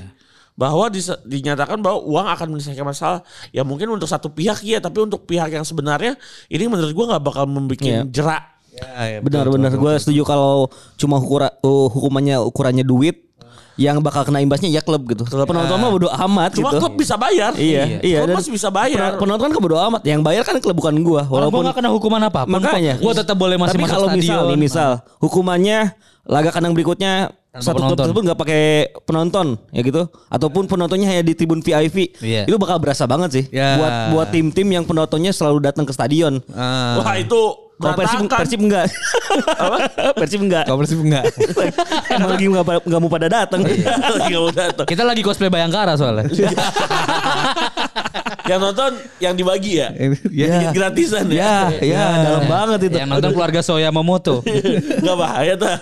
[0.55, 0.87] Bahwa
[1.25, 3.19] dinyatakan bahwa uang akan menyelesaikan masalah.
[3.51, 6.15] Ya mungkin untuk satu pihak ya, tapi untuk pihak yang sebenarnya
[6.47, 8.07] ini menurut gua nggak bakal membuat Iya.
[8.07, 8.54] jerak.
[8.75, 13.23] Ya, ya, Benar-benar gue setuju kalau cuma ukura, uh, hukumannya ukurannya duit
[13.75, 15.27] yang bakal kena imbasnya ya klub gitu.
[15.27, 16.79] Penonton mah bodo amat Cuma gitu.
[16.79, 17.51] klub bisa bayar.
[17.55, 18.17] Iya, iya.
[18.19, 19.15] Klub dan masih bisa bayar.
[19.15, 20.01] pen- Penonton kan bodo amat.
[20.01, 21.23] Yang bayar kan klub bukan gua.
[21.23, 24.23] Walaupun Walaupun gak kena hukuman apa makanya Gue tetap boleh masih Tapi masuk kalau stadion.
[24.23, 25.79] misal nih misal hukumannya
[26.23, 27.99] laga kandang berikutnya satu klub penonton.
[28.01, 28.63] tersebut nggak pakai
[29.05, 32.43] penonton ya gitu ataupun penontonnya hanya di tribun VIP Iya.
[32.43, 33.77] itu bakal berasa banget sih Ya.
[33.77, 36.97] buat buat tim-tim yang penontonnya selalu datang ke stadion Ah.
[36.97, 37.39] Wah itu
[37.75, 38.19] kalau Persib.
[38.31, 38.87] Persib enggak
[39.63, 39.77] apa
[40.15, 41.23] Persib enggak Kalau Persib enggak.
[42.15, 43.59] emang lagi nggak nggak mau pada datang
[44.15, 44.85] Lagi nggak mau datang.
[44.87, 46.31] Kita lagi cosplay Bayangkara soalnya.
[48.45, 49.89] Yang nonton yang dibagi ya.
[50.31, 50.69] Ya.
[50.71, 51.83] Gratisan ya ya.
[51.83, 54.45] ya dalam banget itu Yang nonton keluarga Soya Momoto.
[55.01, 55.75] Gak bahaya tuh.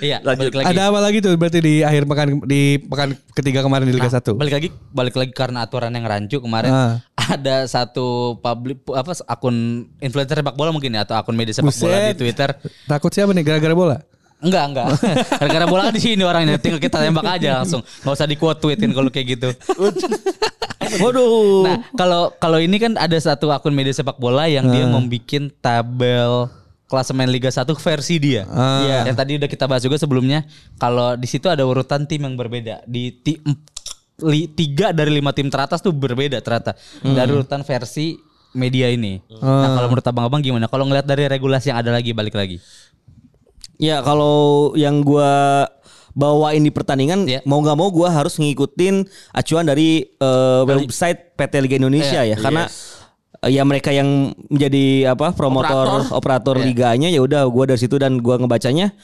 [0.00, 0.52] Iya, Lanjut.
[0.52, 0.66] lagi.
[0.76, 4.36] Ada apa lagi tuh berarti di akhir pekan di pekan ketiga kemarin di Liga 1?
[4.36, 6.70] Balik lagi, balik lagi karena aturan yang rancu kemarin.
[6.70, 6.94] Ah.
[7.16, 11.96] Ada satu publik apa akun influencer sepak bola mungkin ya atau akun media sepak bola
[11.98, 12.14] Buset.
[12.14, 12.48] di Twitter.
[12.86, 13.98] Takut siapa nih gara-gara bola?
[14.36, 14.86] Enggak, enggak.
[15.40, 17.80] Gara-gara bola di sini orangnya tinggal kita tembak aja langsung.
[17.80, 19.48] Enggak usah di quote tweetin kalau kayak gitu.
[21.02, 25.50] waduh Nah, kalau kalau ini kan ada satu akun media sepak bola yang dia membikin
[25.58, 26.46] tabel
[26.86, 28.46] klasemen Liga 1 versi dia.
[28.46, 28.84] Ah.
[28.84, 28.98] Iya.
[29.10, 30.46] Yang tadi udah kita bahas juga sebelumnya.
[30.76, 32.86] Kalau di situ ada urutan tim yang berbeda.
[32.86, 33.58] Di ti- em-
[34.22, 38.16] li- tiga dari lima tim teratas tuh berbeda ternyata dari urutan versi
[38.56, 39.20] media ini.
[39.28, 40.66] Nah, kalau menurut abang-abang gimana?
[40.66, 42.58] Kalau ngeliat dari regulasi yang ada lagi balik lagi.
[43.76, 45.68] Ya kalau yang gua
[46.16, 47.44] bawain di pertandingan Ya.
[47.44, 49.04] mau nggak mau gua harus ngikutin
[49.36, 52.64] acuan dari eh, website PT Liga Indonesia ya karena
[53.44, 58.16] eh, ya mereka yang menjadi apa promotor operator, liganya ya udah gua dari situ dan
[58.24, 58.96] gua ngebacanya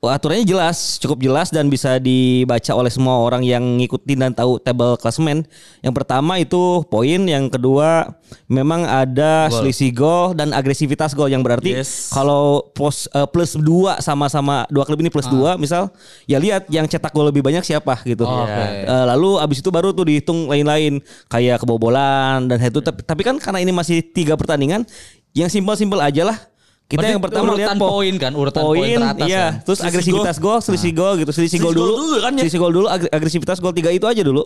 [0.00, 4.96] aturannya jelas cukup jelas dan bisa dibaca oleh semua orang yang ngikutin dan tahu table
[4.96, 5.44] klasemen
[5.84, 8.16] yang pertama itu poin yang kedua
[8.48, 12.08] memang ada selisih gol dan agresivitas gol yang berarti Yes.
[12.16, 15.92] kalau pos eh, plus dua sama-sama dua klub ini plus dua misal
[16.24, 18.24] ya lihat yang cetak gol lebih banyak siapa gitu.
[18.24, 18.64] Oh, oke.
[18.88, 23.36] Eh, lalu abis itu baru tuh dihitung lain-lain kayak kebobolan dan itu tapi, tapi kan
[23.36, 24.88] karena ini masih tiga pertandingan
[25.36, 26.40] yang simpel-simpel aja lah.
[26.90, 29.38] Kita yang pertama urutan lihat po- poin kan, urutan poin teratas iya.
[29.46, 29.52] kan.
[29.62, 32.42] Terus Selisih agresivitas gol, selisih gol gitu, selisih gol Selisih dulu, gol dulu kan ya?
[32.42, 34.42] selisih gol dulu, ag- agresivitas gol tiga itu aja dulu.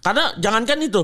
[0.00, 1.00] Karena jangankan itu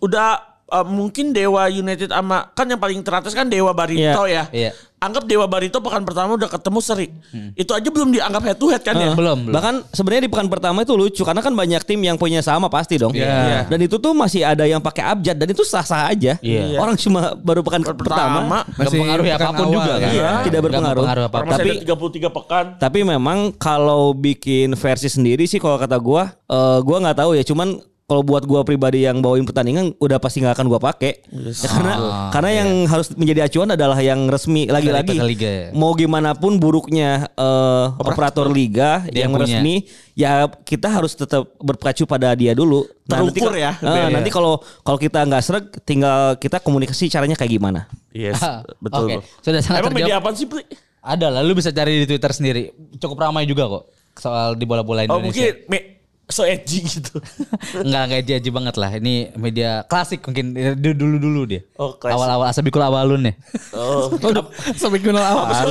[0.00, 4.48] udah uh, mungkin Dewa United sama kan yang paling teratas kan Dewa Barito ya.
[4.48, 4.72] Iya.
[4.96, 7.10] Anggap Dewa Barito pekan pertama udah ketemu seri.
[7.52, 9.10] Itu aja belum dianggap head to head kan ya.
[9.10, 9.50] Eh, Belum, belum.
[9.50, 13.02] Bahkan sebenarnya di pekan pertama itu lucu karena kan banyak tim yang punya sama pasti
[13.02, 13.10] dong.
[13.10, 13.66] Iya.
[13.66, 16.38] Dan itu tuh masih ada yang pakai abjad dan itu sah-sah aja.
[16.38, 16.78] Iya.
[16.78, 18.62] Orang cuma baru pekan Pekan pertama.
[18.62, 19.98] Gak Masih mempengaruhi pekan apa pun awal juga ya.
[19.98, 20.12] kan.
[20.14, 21.02] Iya, tidak berpengaruh.
[21.02, 21.46] mempengaruhi apa-apa.
[21.50, 22.64] Masih Tapi- ada 33 pekan.
[22.78, 27.42] Tapi memang kalau bikin versi sendiri sih kalau kata gua, eh, gua nggak tahu ya.
[27.42, 27.74] Cuman
[28.12, 31.24] kalau buat gua pribadi yang bawain pertandingan udah pasti nggak akan gua pakai.
[31.26, 31.92] Ya, karena
[32.28, 35.16] karena yang harus menjadi acuan adalah yang resmi lagi-lagi.
[35.16, 35.66] Liga ya.
[35.72, 39.48] Mau gimana pun buruknya eh, operator liga Dia yang punya.
[39.56, 42.84] resmi, ya kita harus tetap berpacu pada dia dulu.
[43.02, 43.72] Terukur nanti, ya.
[43.80, 47.88] eh, nanti kalau kalau kita nggak sreg, tinggal kita komunikasi caranya kayak gimana.
[48.12, 49.08] Yes, Ah, betul.
[49.08, 50.28] Oke, sudah sangat Emang media terjawab.
[50.28, 50.62] apa sih, Pri?
[51.00, 52.62] Ada lah, lu bisa cari di Twitter sendiri.
[52.94, 55.32] Cukup ramai juga kok soal di bola-bola Oh, Indonesia.
[55.50, 55.86] mungkin me-
[56.32, 57.20] so edgy gitu.
[57.84, 58.90] Enggak, enggak edgy banget lah.
[58.96, 61.60] Ini media klasik mungkin dulu-dulu dia.
[61.76, 62.16] Oh, klasik.
[62.16, 63.34] Awal-awal Asabikul Awalun ya.
[63.76, 65.68] Oh, kenal apa?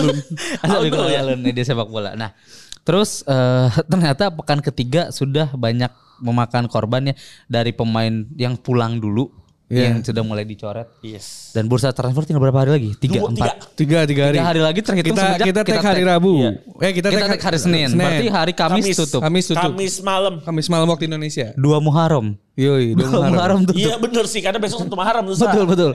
[0.61, 2.13] Asabikul Awalun media sepak bola.
[2.13, 2.37] Nah,
[2.85, 5.89] terus eh, ternyata pekan ketiga sudah banyak
[6.21, 7.15] memakan korban ya
[7.49, 9.40] dari pemain yang pulang dulu
[9.71, 9.87] Iya.
[9.87, 10.83] yang sudah mulai dicoret.
[10.99, 11.55] yes.
[11.55, 12.89] Dan bursa transfer tinggal berapa hari lagi?
[12.99, 13.71] Tiga, Dua, empat.
[13.79, 14.35] Tiga, tiga hari.
[14.35, 16.01] Tiga hari lagi terhitung kita, semenjak kita kita tag hari.
[16.03, 16.31] Rabu.
[16.35, 16.51] Iya.
[16.83, 17.89] Eh kita, Kita tag hari Senin.
[17.95, 18.97] Berarti hari Kamis, Kamis.
[18.99, 19.21] tutup.
[19.23, 19.71] Kamis tutup.
[19.71, 20.33] Kamis malam.
[20.43, 21.55] Kamis malam waktu Indonesia.
[21.55, 22.35] Dua Muharram.
[22.59, 23.31] Yoi, dua Dua Muharram.
[23.31, 23.79] Muharram tutup.
[23.79, 25.39] Iya bener sih karena besok satu Muharram tuh.
[25.39, 25.91] Betul betul.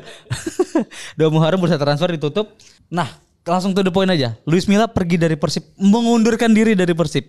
[1.21, 2.57] Dua Muharram bursa transfer ditutup.
[2.89, 3.13] Nah,
[3.45, 4.41] langsung to the point aja.
[4.49, 7.29] Luis Milla pergi dari Persib, mengundurkan diri dari Persib.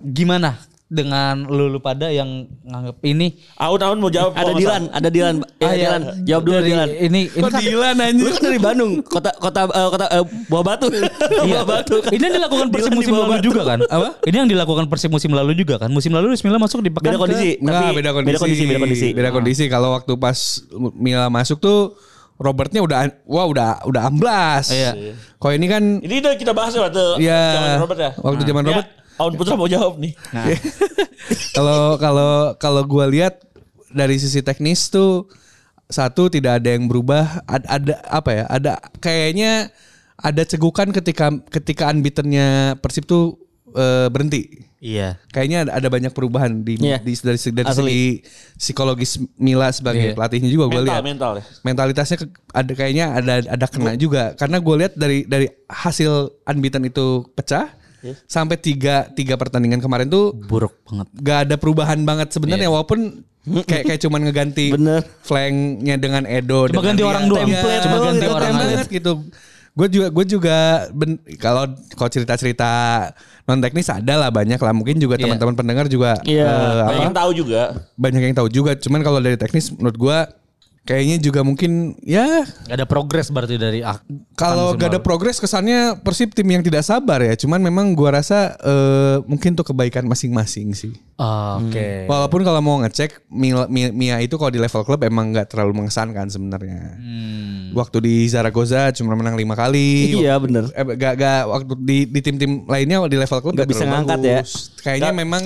[0.00, 2.28] Gimana dengan lu, lu pada yang
[2.60, 4.30] nganggap ini Aun-aun mau jawab.
[4.32, 5.34] Ada Dilan, ada Dilan.
[5.58, 6.88] Ah, ya, Dilan, jawab dulu dari- Dilan.
[6.88, 8.30] Ini ini Kok kan- Dilan Lu anjir?
[8.30, 10.86] kan dari Bandung, kota kota eh, kota eh, Buah Batu.
[10.88, 11.08] Iya.
[11.50, 11.96] Buah Batu.
[12.06, 13.44] Ini yang dilakukan Persib Dilan di musim Buah lalu Batu.
[13.44, 13.78] juga kan?
[13.82, 14.08] Apa?
[14.22, 15.88] Ini yang dilakukan Persib musim lalu juga kan?
[15.88, 18.28] Musim lalu Luis Milla masuk di pekan Beda ke- kondisi, Enggak, tapi beda kondisi.
[18.30, 19.08] Beda kondisi, beda kondisi.
[19.10, 19.64] Beda kondisi.
[19.66, 20.38] Kalau waktu pas
[20.94, 21.96] Mila masuk tuh
[22.34, 24.68] Robertnya udah wah udah udah amblas.
[24.68, 25.16] Iya.
[25.38, 27.40] Kalau ini kan Ini udah kita bahas ya waktu Iya.
[27.52, 28.10] zaman Robert ya.
[28.16, 28.88] Waktu zaman Ya, Robert.
[29.16, 30.12] Aun Putra mau jawab nih.
[30.30, 30.44] Nah,
[31.52, 33.40] kalau kalau kalau gua lihat
[33.90, 35.30] dari sisi teknis tuh
[35.86, 39.70] satu tidak ada yang berubah ada, ada apa ya ada kayaknya
[40.16, 43.36] ada cegukan ketika ketika unbeatennya Persib tuh
[43.70, 45.20] eh, berhenti iya.
[45.28, 46.98] kayaknya ada, ada banyak perubahan di, Iya.
[47.00, 47.76] di dari, dari Asli.
[47.76, 48.04] segi
[48.56, 50.16] psikologis Mila sebagai Iya.
[50.16, 51.44] pelatihnya juga gue lihat mental ya.
[51.62, 56.12] mentalitasnya ke- ada kayaknya ada ada kena juga karena gue lihat dari dari hasil
[56.44, 57.68] unbeaten itu pecah
[58.24, 61.06] sampai tiga tiga pertandingan kemarin tuh Buruk banget.
[61.16, 63.24] gak ada perubahan banget sebenarnya walaupun
[63.62, 65.04] kayak kayak cuman ngeganti Bener.
[65.20, 67.10] flanknya dengan Edo Cuma dengan ganti Rian.
[67.10, 67.44] orang doang.
[67.46, 69.12] Template Cuma ganti orang banget gitu
[69.74, 70.56] Gue juga gue juga
[70.88, 72.70] ben- kalau kalau cerita-cerita
[73.42, 74.70] non teknis ada lah banyak lah.
[74.70, 75.26] Mungkin juga Iya.
[75.26, 77.62] teman-teman pendengar juga Iya, eh, Banyak apa yang tahu juga.
[77.92, 78.70] banyak yang tahu juga.
[78.74, 80.18] Cuman kalau dari teknis menurut gue
[80.84, 83.80] kayaknya juga mungkin ya Gak ada progres berarti dari
[84.36, 87.32] kalau gak ada progres kesannya Persib tim yang tidak sabar ya.
[87.34, 90.92] Cuman memang gua rasa eh, mungkin untuk kebaikan masing-masing sih.
[91.16, 92.04] Oh, Oke.
[92.04, 95.84] Walaupun kalau mau ngecek Mia, Mia, Mia itu kalau di level klub emang nggak terlalu
[95.84, 97.00] mengesankan sebenarnya.
[97.00, 97.72] Hmm.
[97.72, 100.20] Waktu di Zaragoza cuma menang lima kali.
[100.20, 100.68] Iya, bener.
[100.74, 104.18] Eh, gak, gak, waktu di, di tim-tim lainnya di level klub Nggak gak bisa ngangkat
[104.20, 104.52] bagus.
[104.82, 105.42] Kayaknya memang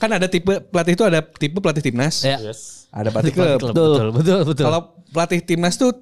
[0.00, 2.40] kan ada tipe pelatih itu ada tipe pelatih timnas, Ya.
[2.90, 3.48] Ada pelatih klub.
[3.70, 4.64] Betul, betul, betul.
[4.64, 5.94] Kalau pelatih timnas tuh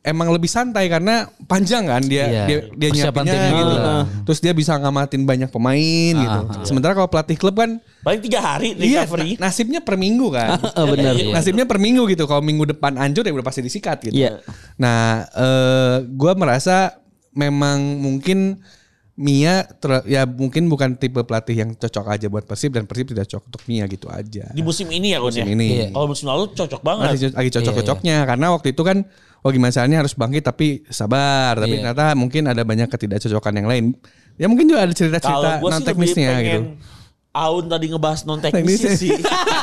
[0.00, 2.44] emang lebih santai karena panjang kan dia Iya.
[2.46, 3.74] dia dia nyiapinnya gitu.
[3.74, 3.90] gitu.
[4.24, 6.38] Terus dia bisa ngamatin banyak pemain gitu.
[6.62, 9.34] Sementara kalau pelatih klub kan Paling tiga hari iya recovery.
[9.34, 10.62] na- nasibnya per minggu kan.
[10.94, 11.12] benar.
[11.34, 12.24] Nasibnya per minggu gitu.
[12.24, 14.14] Kalau minggu depan anjur ya udah pasti disikat gitu.
[14.14, 14.38] Iya.
[14.78, 18.62] Nah, eh gua merasa memang mungkin
[19.16, 23.24] Mia ter- ya mungkin bukan tipe pelatih yang cocok aja buat Persib dan Persib tidak
[23.24, 24.44] cocok untuk Mia gitu aja.
[24.52, 25.52] Di musim ini ya Gun Musim ya?
[25.56, 25.68] ini.
[25.72, 25.86] Iya.
[25.90, 27.06] Kalau musim lalu cocok banget.
[27.16, 29.08] Masih lagi cocok-cocoknya karena waktu itu kan
[29.40, 31.96] oh gimana caranya harus bangkit tapi sabar tapi Iya.
[31.96, 33.84] ternyata mungkin ada banyak ketidakcocokan yang lain
[34.36, 36.62] ya mungkin juga ada cerita-cerita gue non teknisnya pengen gitu
[37.32, 39.12] Aun tadi ngebahas non teknis sih.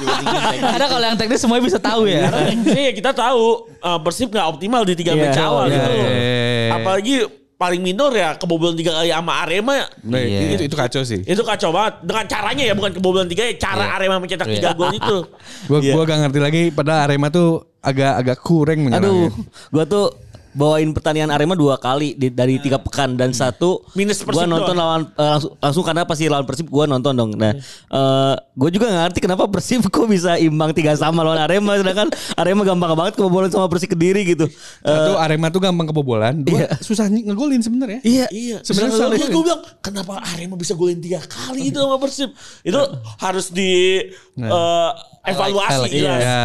[0.74, 2.30] Karena kalau yang teknis semuanya bisa tahu ya.
[2.30, 3.44] Karena teknisnya ya kita tahu
[3.82, 5.22] uh, Persib nggak optimal di tiga Iya.
[5.26, 5.92] match awal Iya, gitu.
[5.92, 6.70] iya, iya.
[6.74, 7.16] Apalagi
[7.64, 9.88] paling minor ya kebobolan tiga kali sama Arema ya.
[10.04, 10.40] Nah, Iya.
[10.52, 13.96] itu itu kacau sih Itu kacau banget dengan caranya ya bukan kebobolan tiga ya cara
[13.96, 14.56] Arema mencetak Iya.
[14.60, 15.18] tiga gol itu.
[15.72, 17.50] gua gua gak ngerti lagi padahal Arema tuh
[17.80, 19.30] agak agak kurang Aduh, menyerangnya
[19.70, 20.06] gua tuh
[20.54, 24.72] bawain pertandingan Arema dua kali di, dari tiga pekan dan satu Minus Persib gua nonton
[24.72, 24.80] doang.
[24.80, 27.32] lawan eh, langsung, langsung karena pasti lawan Persib gua nonton dong.
[27.34, 31.74] Nah, eh gua juga nggak ngerti kenapa Persib kok bisa imbang tiga sama lawan Arema
[31.76, 34.46] sedangkan Arema gampang banget kebobolan sama Persik Kediri gitu.
[34.46, 38.26] Eh, satu Arema tuh gampang kebobolan dua susah ny- ngegolin sebenarnya iya.
[38.30, 42.30] Iya, Sebenarnya gue bilang kenapa Arema bisa golin tiga kali itu sama Persib?
[42.62, 42.78] Itu
[43.18, 44.02] harus di
[44.36, 44.92] eh,
[45.26, 45.98] evaluasi Iya.
[45.98, 46.22] jelas.
[46.22, 46.44] ya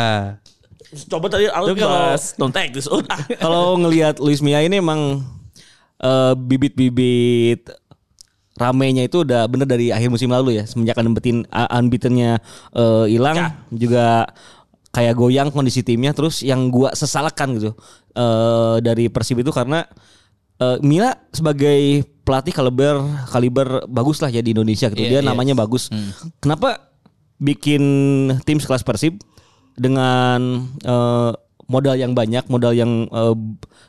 [1.07, 2.87] Coba tadi Tapi kalau- bahas non teknis.
[2.87, 3.05] Oh.
[3.37, 5.21] Kalau ngelihat Luis Mia ini emang
[5.99, 7.69] eh, bibit-bibit
[8.55, 13.49] ramenya itu udah bener dari akhir musim lalu ya semenjak unbeaten unbeatennya eh, hilang Ya.
[13.69, 14.07] juga
[14.89, 17.71] kayak goyang kondisi timnya terus yang gua sesalkan gitu
[18.13, 19.87] eh, dari Persib itu karena
[20.57, 25.29] eh, Mila sebagai pelatih kaliber kaliber bagus lah ya di Indonesia gitu dia Iya, iya.
[25.29, 25.87] namanya bagus
[26.39, 26.91] kenapa
[27.39, 27.83] bikin
[28.43, 29.23] tim sekelas Persib
[29.79, 31.31] dengan eh,
[31.67, 33.35] modal yang banyak, modal yang eh,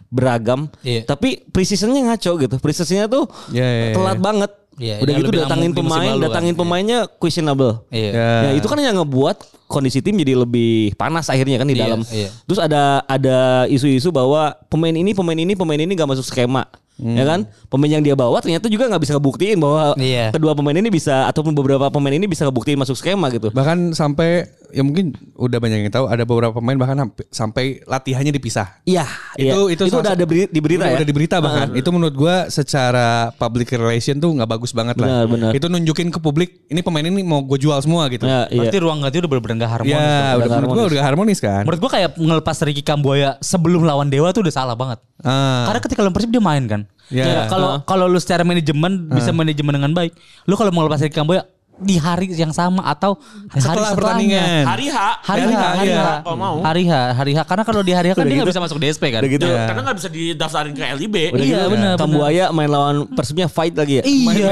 [0.10, 1.06] beragam, Iya.
[1.06, 2.56] tapi precisionnya ngaco gitu.
[2.58, 3.96] Precisionnya tuh Iya, iya, iya.
[3.96, 4.52] telat banget.
[4.80, 6.60] Iya, Udah gitu datangin pemain, lalu datangin Iya.
[6.64, 7.84] pemainnya questionable.
[7.92, 8.10] Iya.
[8.10, 8.30] Ya.
[8.48, 12.02] Ya itu kan yang ngebuat kondisi tim jadi lebih panas akhirnya kan di Iya, dalam.
[12.10, 12.32] iya.
[12.48, 16.64] Terus ada ada isu-isu bahwa pemain ini pemain ini pemain ini nggak masuk skema.
[17.00, 17.48] Ya kan?
[17.72, 20.36] Pemain yang dia bawa ternyata juga nggak bisa ngebuktiin bahwa Iya.
[20.36, 23.52] kedua pemain ini bisa ataupun beberapa pemain ini bisa ngebuktiin masuk skema gitu.
[23.56, 26.98] bahkan sampai ya mungkin udah banyak yang tahu ada beberapa pemain bahkan
[27.30, 29.06] sampai latihannya dipisah Iya,
[29.36, 29.54] iya.
[29.54, 30.98] itu itu, udah ada beri- di berita udah, ya.
[30.98, 35.10] udah di berita bahkan itu menurut gua secara public relation tuh nggak bagus banget Benar,
[35.10, 35.52] lah benar.
[35.52, 38.62] itu nunjukin ke publik ini pemain ini mau gue jual semua gitu Ya, iya.
[38.62, 39.92] Berarti ruang ganti udah bener-bener gak harmonis.
[39.92, 40.38] ya tuh.
[40.38, 44.30] udah menurut gua udah harmonis kan Menurut gua kayak ngelepas Ricky Kambuaya sebelum lawan Dewa
[44.30, 45.02] tuh udah salah banget.
[45.20, 45.66] Ah.
[45.66, 46.82] Karena ketika lawan Persib dia main kan.
[47.10, 47.26] Ya.
[47.26, 50.14] Ya, Kalau kalau lu secara manajemen bisa manajemen dengan baik,
[50.46, 51.42] lu kalau mau lepas Ricky Kambuaya
[51.80, 53.16] di hari yang sama atau
[53.48, 53.96] hari Setelah setelahnya.
[53.96, 54.64] pertandingan.
[54.68, 54.98] Hari H.
[55.24, 56.00] Hari H, Hari H, hari iya.
[56.00, 56.10] H.
[56.22, 56.56] Kalau mau.
[56.60, 57.40] Hari H, hari H.
[57.44, 58.54] Karena kalau di hari H kan Udah dia nggak gitu.
[58.54, 59.22] bisa masuk DSP kan.
[59.22, 59.48] Udah gitu.
[59.48, 59.64] Ya.
[59.66, 61.16] Karena nggak bisa didaftarin ke LIB.
[61.32, 64.04] Udah Iya, gitu, benar, Kambuaya main lawan Persibnya fight lagi ya.
[64.04, 64.52] Iya.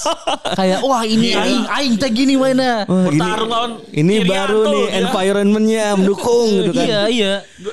[0.58, 1.42] Kayak wah ini Iya.
[1.42, 2.86] aing aing teh gini mainnya.
[2.86, 4.90] Bertarung lawan Ini baru nih ya.
[5.00, 6.86] environmentnya mendukung gitu kan.
[6.86, 7.32] Iya, iya.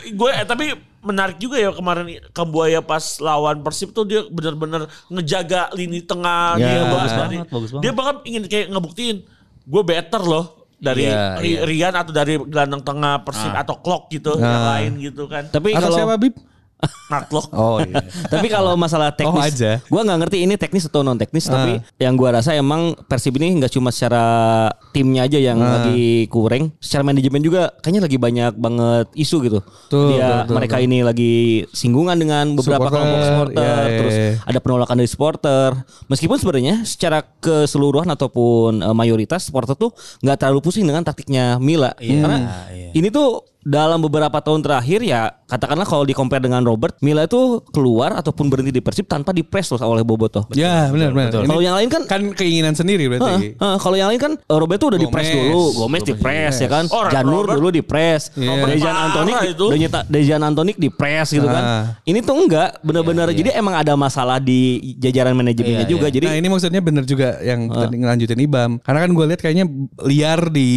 [0.10, 0.66] Gue eh, tapi
[1.00, 6.68] menarik juga ya kemarin Kambuaya pas lawan Persib tuh dia benar-benar ngejaga lini tengah Ya.
[6.68, 7.84] dia Bagus banget, bagus banget.
[7.86, 9.18] Dia bahkan ingin kayak ngebuktiin
[9.64, 10.46] gue better loh
[10.78, 11.10] dari
[11.42, 11.64] Ri- iya.
[11.64, 15.46] Rian atau dari gelandang tengah Persib atau Klok gitu yang lain gitu kan.
[15.48, 16.36] Tapi atau kalau siapa Bib
[17.08, 17.48] Nah, Klok.
[17.56, 19.80] oh iya tapi kalau masalah teknis, Oh, aja.
[19.88, 21.48] gua nggak ngerti ini teknis atau non teknis.
[21.48, 22.04] Tapi Ah.
[22.04, 24.24] yang gua rasa emang Persib ini nggak cuma secara
[24.92, 25.88] timnya aja yang Ah.
[25.88, 29.60] lagi kurang, secara manajemen juga kayaknya lagi banyak banget isu gitu.
[29.64, 31.34] Betul, Dia betul, mereka ini lagi
[31.72, 34.32] singgungan dengan beberapa Supporter, kelompok supporter, iya, iya, terus iya.
[34.44, 35.70] ada penolakan dari supporter.
[36.12, 41.96] Meskipun sebenarnya secara keseluruhan ataupun eh, mayoritas supporter tuh nggak terlalu pusing dengan taktiknya Mila.
[41.96, 42.92] Karena iya.
[42.92, 47.60] ini tuh dalam beberapa tahun terakhir ya katakanlah kalau di compare dengan Robert, Mila itu
[47.70, 50.48] keluar ataupun berhenti di Persib tanpa di press loh oleh Boboto.
[50.52, 51.44] Ya benar benar.
[51.44, 53.28] Kalau yang lain kan kan keinginan sendiri berarti.
[53.28, 55.44] Heeh, heeh, kalau yang lain kan eh, Robert tuh udah di press Gomez.
[55.44, 59.36] dulu, Gomez di press ya kan, Oh, Janur Robert- dulu di press, Robert Dejan Antonik,
[59.46, 59.66] itu.
[59.70, 61.52] Dejan, Dejan Antonik di press gitu Ah.
[61.52, 61.64] kan.
[62.04, 66.08] Ini tuh enggak benar-benar jadi emang ada masalah di jajaran manajemennya Iya, juga.
[66.08, 66.16] iya.
[66.16, 68.72] Jadi nah ini maksudnya bener juga yang tadi ngelanjutin Ibam.
[68.80, 69.66] Karena kan gue lihat kayaknya
[70.02, 70.70] liar di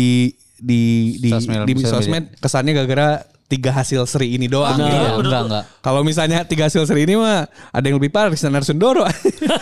[0.61, 3.09] di di Sosmed- di sosial sosmed kesannya gara-gara
[3.51, 4.79] tiga hasil seri ini doang.
[4.79, 5.27] Iya, gitu.
[5.27, 5.65] enggak enggak.
[5.83, 9.03] Kalau misalnya tiga hasil seri ini mah ada yang lebih parah Rizal Narsundoro.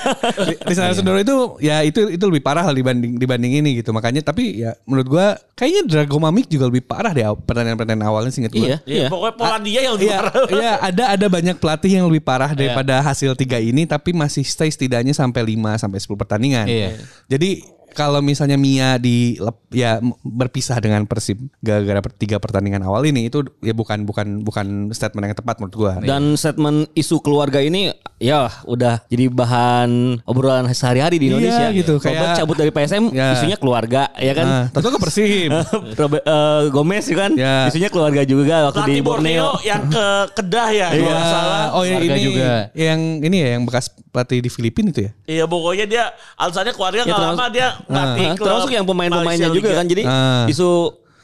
[0.69, 3.97] Rizal Narsundoro itu ya itu itu lebih parah lah dibanding dibanding ini gitu.
[3.97, 8.53] Makanya tapi ya menurut gua kayaknya Dragomamic juga lebih parah deh pertandingan-pertandingan awalnya sih iya,
[8.53, 9.07] Iya, iya.
[9.09, 10.33] pokoknya Polandia yang lebih Iya, parah.
[10.53, 14.69] iya ada ada banyak pelatih yang lebih parah daripada hasil tiga ini tapi masih stay
[14.69, 16.67] setidaknya sampai 5 sampai 10 pertandingan.
[16.69, 17.01] Iya.
[17.25, 19.37] Jadi kalau misalnya Mia di
[19.69, 25.25] ya berpisah dengan Persib gara-gara tiga pertandingan awal ini itu ya bukan bukan bukan statement
[25.25, 25.93] yang tepat menurut gua.
[25.99, 29.91] Dan statement isu keluarga ini ya udah jadi bahan
[30.25, 31.67] obrolan sehari-hari di Iya, Indonesia.
[31.71, 33.33] gitu, Robert kayak- cabut dari PSM Ya.
[33.33, 34.47] isunya keluarga ya kan.
[34.47, 35.51] Nah, tentu ke Persib.
[36.01, 37.55] Robert, eh, Gomez ya kan Ya.
[37.67, 39.47] isunya keluarga juga waktu di Pelatih Borneo.
[39.49, 41.23] Borneo yang ke Kedah ya, kalau Iya.
[41.25, 41.67] salah.
[41.73, 42.51] Oh ya Keluarga ini juga.
[42.75, 45.11] yang ini ya yang bekas pelatih di Filipina itu ya.
[45.25, 49.49] Iya pokoknya dia alasannya keluarga nggak termasuk- lama dia ngelatih Hah, klub termasuk yang pemain-pemainnya
[49.53, 49.87] juga kan.
[49.87, 50.45] Jadi Ah.
[50.49, 50.71] isu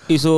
[0.06, 0.36] isu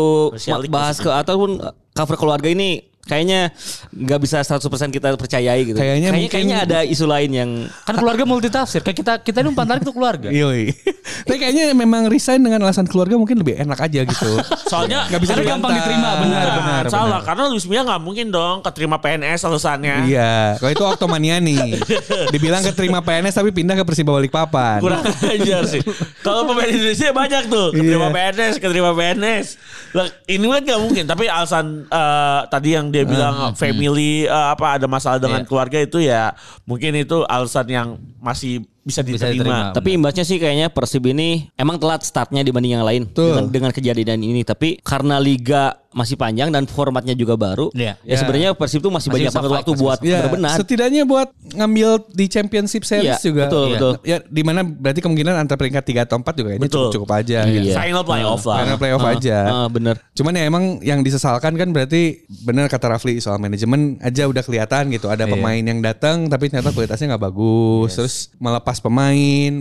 [0.71, 1.59] bahas ke ataupun
[1.93, 3.55] cover keluarga ini kayaknya
[3.91, 5.75] nggak bisa 100% kita percayai gitu.
[5.75, 7.51] Kayaknya kayaknya, mungkin- kayaknya ada isu lain yang
[7.83, 8.83] Kan keluarga multitafsir.
[8.83, 10.29] Kayak kita kita ini umpan tarik tuh keluarga.
[10.29, 10.75] Iya.
[11.27, 14.31] Tapi kayaknya memang resign dengan alasan keluarga mungkin lebih enak aja gitu.
[14.73, 17.23] Soalnya Nggak bisa Karena gampang diterima, benar, Nah, benar, salah benar.
[17.25, 19.97] karena Luis Mia nggak mungkin dong keterima PNS alasannya.
[20.05, 21.59] Iya, kalau itu Oktomaniani.
[22.35, 24.83] Dibilang keterima PNS tapi pindah ke Persiba Balikpapan.
[24.83, 25.81] Kurang ajar sih.
[26.21, 28.15] Kalau pemain Indonesia banyak tuh keterima Iya.
[28.15, 29.47] PNS, keterima PNS.
[29.95, 31.05] Lah, ini kan nggak mungkin.
[31.07, 35.49] Tapi alasan eh, tadi yang dia bilang family eh, apa ada masalah dengan Iya.
[35.49, 36.33] keluarga itu ya
[36.65, 39.35] mungkin itu alasan yang masih bisa Bisa diterima.
[39.35, 39.59] diterima.
[39.75, 44.23] Tapi imbasnya sih kayaknya Persib ini emang telat startnya dibanding yang lain dengan, dengan kejadian
[44.23, 44.47] ini.
[44.47, 47.97] Tapi karena liga masih panjang dan formatnya juga baru, Iya.
[48.05, 50.53] ya sebenarnya Persib tuh masih, Masih banyak banget waktu masih buat Ya, berbenah.
[50.55, 53.49] setidaknya buat ngambil di Championship Series Iya, juga.
[53.49, 53.73] betul, Iya.
[53.73, 53.93] betul.
[54.05, 56.93] Ya, di mana berarti kemungkinan antara peringkat 3 atau 4 juga ini Betul.
[56.93, 57.81] cukup, cukup aja Iya.
[57.81, 58.57] Final playoff lah.
[58.61, 59.39] Karena playoff Ah, aja.
[59.41, 59.97] ah, bener.
[60.13, 64.93] Cuman ya emang yang disesalkan kan berarti benar kata Rafli soal manajemen aja udah kelihatan
[64.93, 65.09] gitu.
[65.09, 67.97] Ada pemain yang datang tapi ternyata kualitasnya nggak bagus.
[67.97, 69.15] Terus melepas pemain,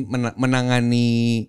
[0.05, 1.07] mena- menangani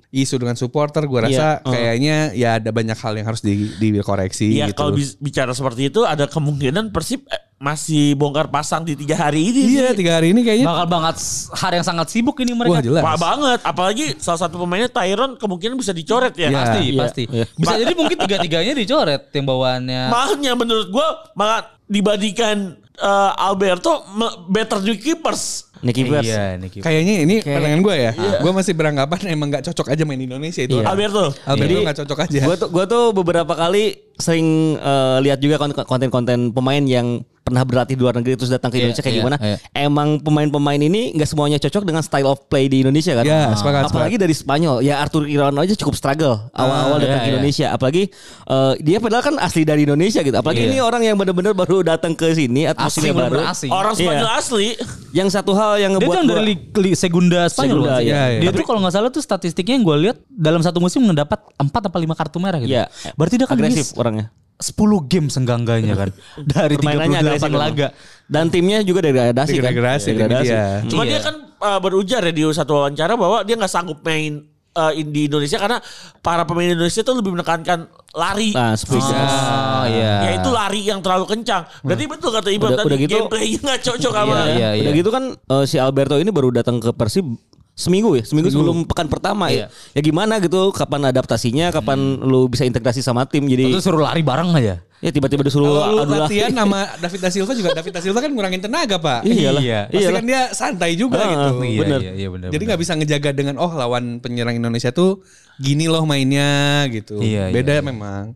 [0.09, 1.03] isu dengan supporter.
[1.03, 1.67] Gue rasa Iya.
[1.67, 4.79] kayaknya ya ada banyak hal yang harus di, dikoreksi Iya gitu.
[4.79, 9.63] kalau bicara seperti itu ada kemungkinan Persib eh, masih bongkar pasang di tiga hari ini.
[9.75, 9.99] Iya sih.
[9.99, 11.17] tiga hari ini kayaknya Bakal banget
[11.53, 12.81] hari yang sangat sibuk ini wah mereka.
[12.83, 13.03] jelas.
[13.03, 13.59] Pak banget.
[13.63, 16.49] Apalagi salah satu pemainnya Tyron kemungkinan bisa dicoret ya.
[16.49, 16.59] Iya.
[16.59, 17.23] Pasti, Iya, pasti.
[17.27, 17.45] iya.
[17.53, 20.03] Bisa jadi mungkin tiga-tiganya dicoret yang bawaannya.
[20.09, 24.05] Makanya menurut gua malah dibandingkan eh, Alberto
[24.49, 25.67] better di keepers.
[25.85, 26.25] Nicky Pers.
[26.25, 26.81] Iya, Niki.
[26.81, 28.13] Kayaknya ini pandangan gue ya.
[28.41, 30.81] Gue masih beranggapan emang nggak cocok aja main di Indonesia itu.
[30.81, 30.89] Iya.
[30.89, 31.37] Alberto.
[31.45, 32.41] Alberto nggak cocok aja.
[32.49, 37.63] Gue tuh, gua tuh beberapa kali sering eh, lihat juga konten- konten-konten pemain yang pernah
[37.63, 39.37] berlatih di luar negeri terus datang ke Iya, Indonesia kayak iya, gimana.
[39.39, 39.57] iya.
[39.73, 43.23] Emang pemain-pemain ini nggak semuanya cocok dengan style of play di Indonesia kan.
[43.23, 44.83] Iya, sepakat, Apalagi dari Spanyol.
[44.83, 47.33] Ya Arthur Irano aja cukup struggle awal-awal Ah, datang iya, ke iya.
[47.33, 47.67] Indonesia.
[47.71, 48.03] Apalagi
[48.45, 50.35] eh, dia padahal kan asli dari Indonesia gitu.
[50.35, 50.69] Apalagi Iya.
[50.69, 53.39] ini orang yang benar-benar baru datang ke sini atmosfernya Asing baru.
[53.47, 53.71] asing.
[53.71, 54.03] Orang Iya.
[54.03, 54.69] Spanyol asli.
[55.13, 58.15] Yang satu hal yang Dia ngebuat tuh dari gua- Lig- Lig- Segunda Spanyol Segunda, iya.
[58.29, 61.39] Iya, Dia tuh kalau nggak salah tuh statistiknya yang gue lihat dalam satu musim mendapat
[61.57, 62.75] 4 apa 5 kartu merah gitu.
[62.75, 62.91] Iya.
[63.15, 64.35] Berarti dia kan agresif miss orangnya.
[64.57, 64.73] 10
[65.05, 66.11] game senggangganya kan.
[66.49, 67.63] Dari Permainannya 38 agresif memang.
[67.63, 67.89] laga.
[68.25, 69.65] Dan timnya juga degradasi kan.
[69.69, 70.49] Degradasi, Degradasi.
[70.49, 70.65] iya.
[70.85, 71.11] Cuma Iya.
[71.13, 74.43] dia kan uh, berujar ya di satu wawancara bahwa dia nggak sanggup main
[74.73, 75.79] uh, di Indonesia karena
[76.19, 78.51] para pemain Indonesia tuh lebih menekankan lari.
[78.51, 78.99] Nah, speed.
[78.99, 80.15] Oh iya.
[80.25, 81.69] Ya itu lari yang terlalu kencang.
[81.81, 84.37] Berarti betul kata Udah- tadi udah gitu- gameplaynya nggak cocok sama.
[84.49, 84.83] Iya, iya.
[84.83, 87.29] Udah gitu kan eh, si Alberto ini baru datang ke Persib
[87.77, 89.69] seminggu ya, seminggu, sebelum pekan pertama ya.
[89.93, 89.93] Iya.
[89.93, 93.45] Ya gimana gitu, kapan adaptasinya, kapan lu bisa integrasi sama tim.
[93.45, 94.81] Jadi Itu suruh lari bareng aja.
[94.97, 96.57] ya tiba-tiba disuruh Kalau lu adu latihan lari.
[96.65, 99.29] sama David da Silva juga David da Silva kan ngurangin tenaga pak.
[99.29, 99.61] Iyalah.
[99.61, 99.81] Iya.
[99.85, 100.17] Pasti Iyalah.
[100.17, 101.53] kan dia santai juga Ah, gitu.
[101.63, 101.81] iya.
[101.85, 102.01] bener.
[102.01, 102.49] Iya, iya bener.
[102.49, 105.21] Jadi nggak bisa ngejaga dengan oh lawan penyerang Indonesia tuh
[105.61, 107.21] gini loh mainnya gitu.
[107.21, 108.33] Iya, Beda iya, memang.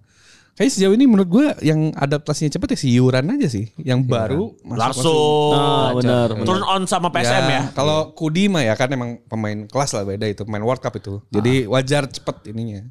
[0.60, 3.72] Kayak sejauh ini menurut gue yang adaptasinya cepet ya si Yuran aja sih.
[3.74, 6.44] Yang baru masuk- Langsung Ah, benar, benar.
[6.44, 7.62] turn on sama PSM ya.
[7.72, 11.24] Kalau Kudi mah ya kan emang pemain kelas lah beda itu pemain World Cup itu.
[11.30, 12.84] Jadi wajar cepet ininya.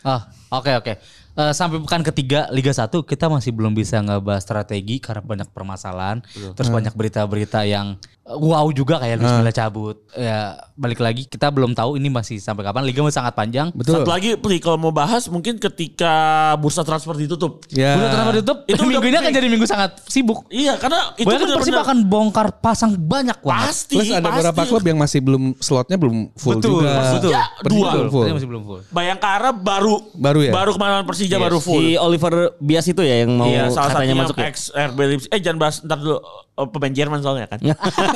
[0.00, 0.94] Ah, oke oke.
[1.36, 6.22] eh, sampai pekan ketiga Liga 1 kita masih belum bisa ngebahas strategi karena banyak permasalahan.
[6.54, 9.96] Terus banyak berita-berita yang wow juga kayak Luis Milla cabut.
[10.16, 12.82] Ya balik lagi kita belum tahu ini masih sampai kapan.
[12.84, 13.70] Liga masih sangat panjang.
[13.72, 14.02] Betul.
[14.02, 17.64] Satu lagi, Pli, kalau mau bahas mungkin ketika bursa transfer ditutup.
[17.72, 17.96] Ya.
[17.96, 18.58] Udah kenapa ditutup?
[18.66, 20.44] Itu minggu ini akan jadi minggu sangat sibuk.
[20.50, 23.66] Iya, karena itu kan Persib benar-benar akan bongkar pasang banyak banget.
[23.72, 23.94] pasti.
[23.96, 24.36] Plus ada pasti.
[24.42, 26.92] beberapa klub yang masih belum slotnya belum full Betul, juga.
[27.16, 27.30] betul.
[27.32, 27.90] Ya, dua.
[27.94, 28.26] belum full.
[28.28, 28.80] Masih belum full.
[28.90, 30.52] Bayangkara baru Baru ya?
[30.52, 31.80] Baru kemarin Persija baru full.
[31.80, 34.48] Si Oliver Bias itu ya yang mau iya, salah katanya masuk ya.
[34.48, 35.30] ex RB Leipzig.
[35.32, 36.18] Eh jangan bahas ntar dulu
[36.56, 37.60] oh, pemain Jerman soalnya kan.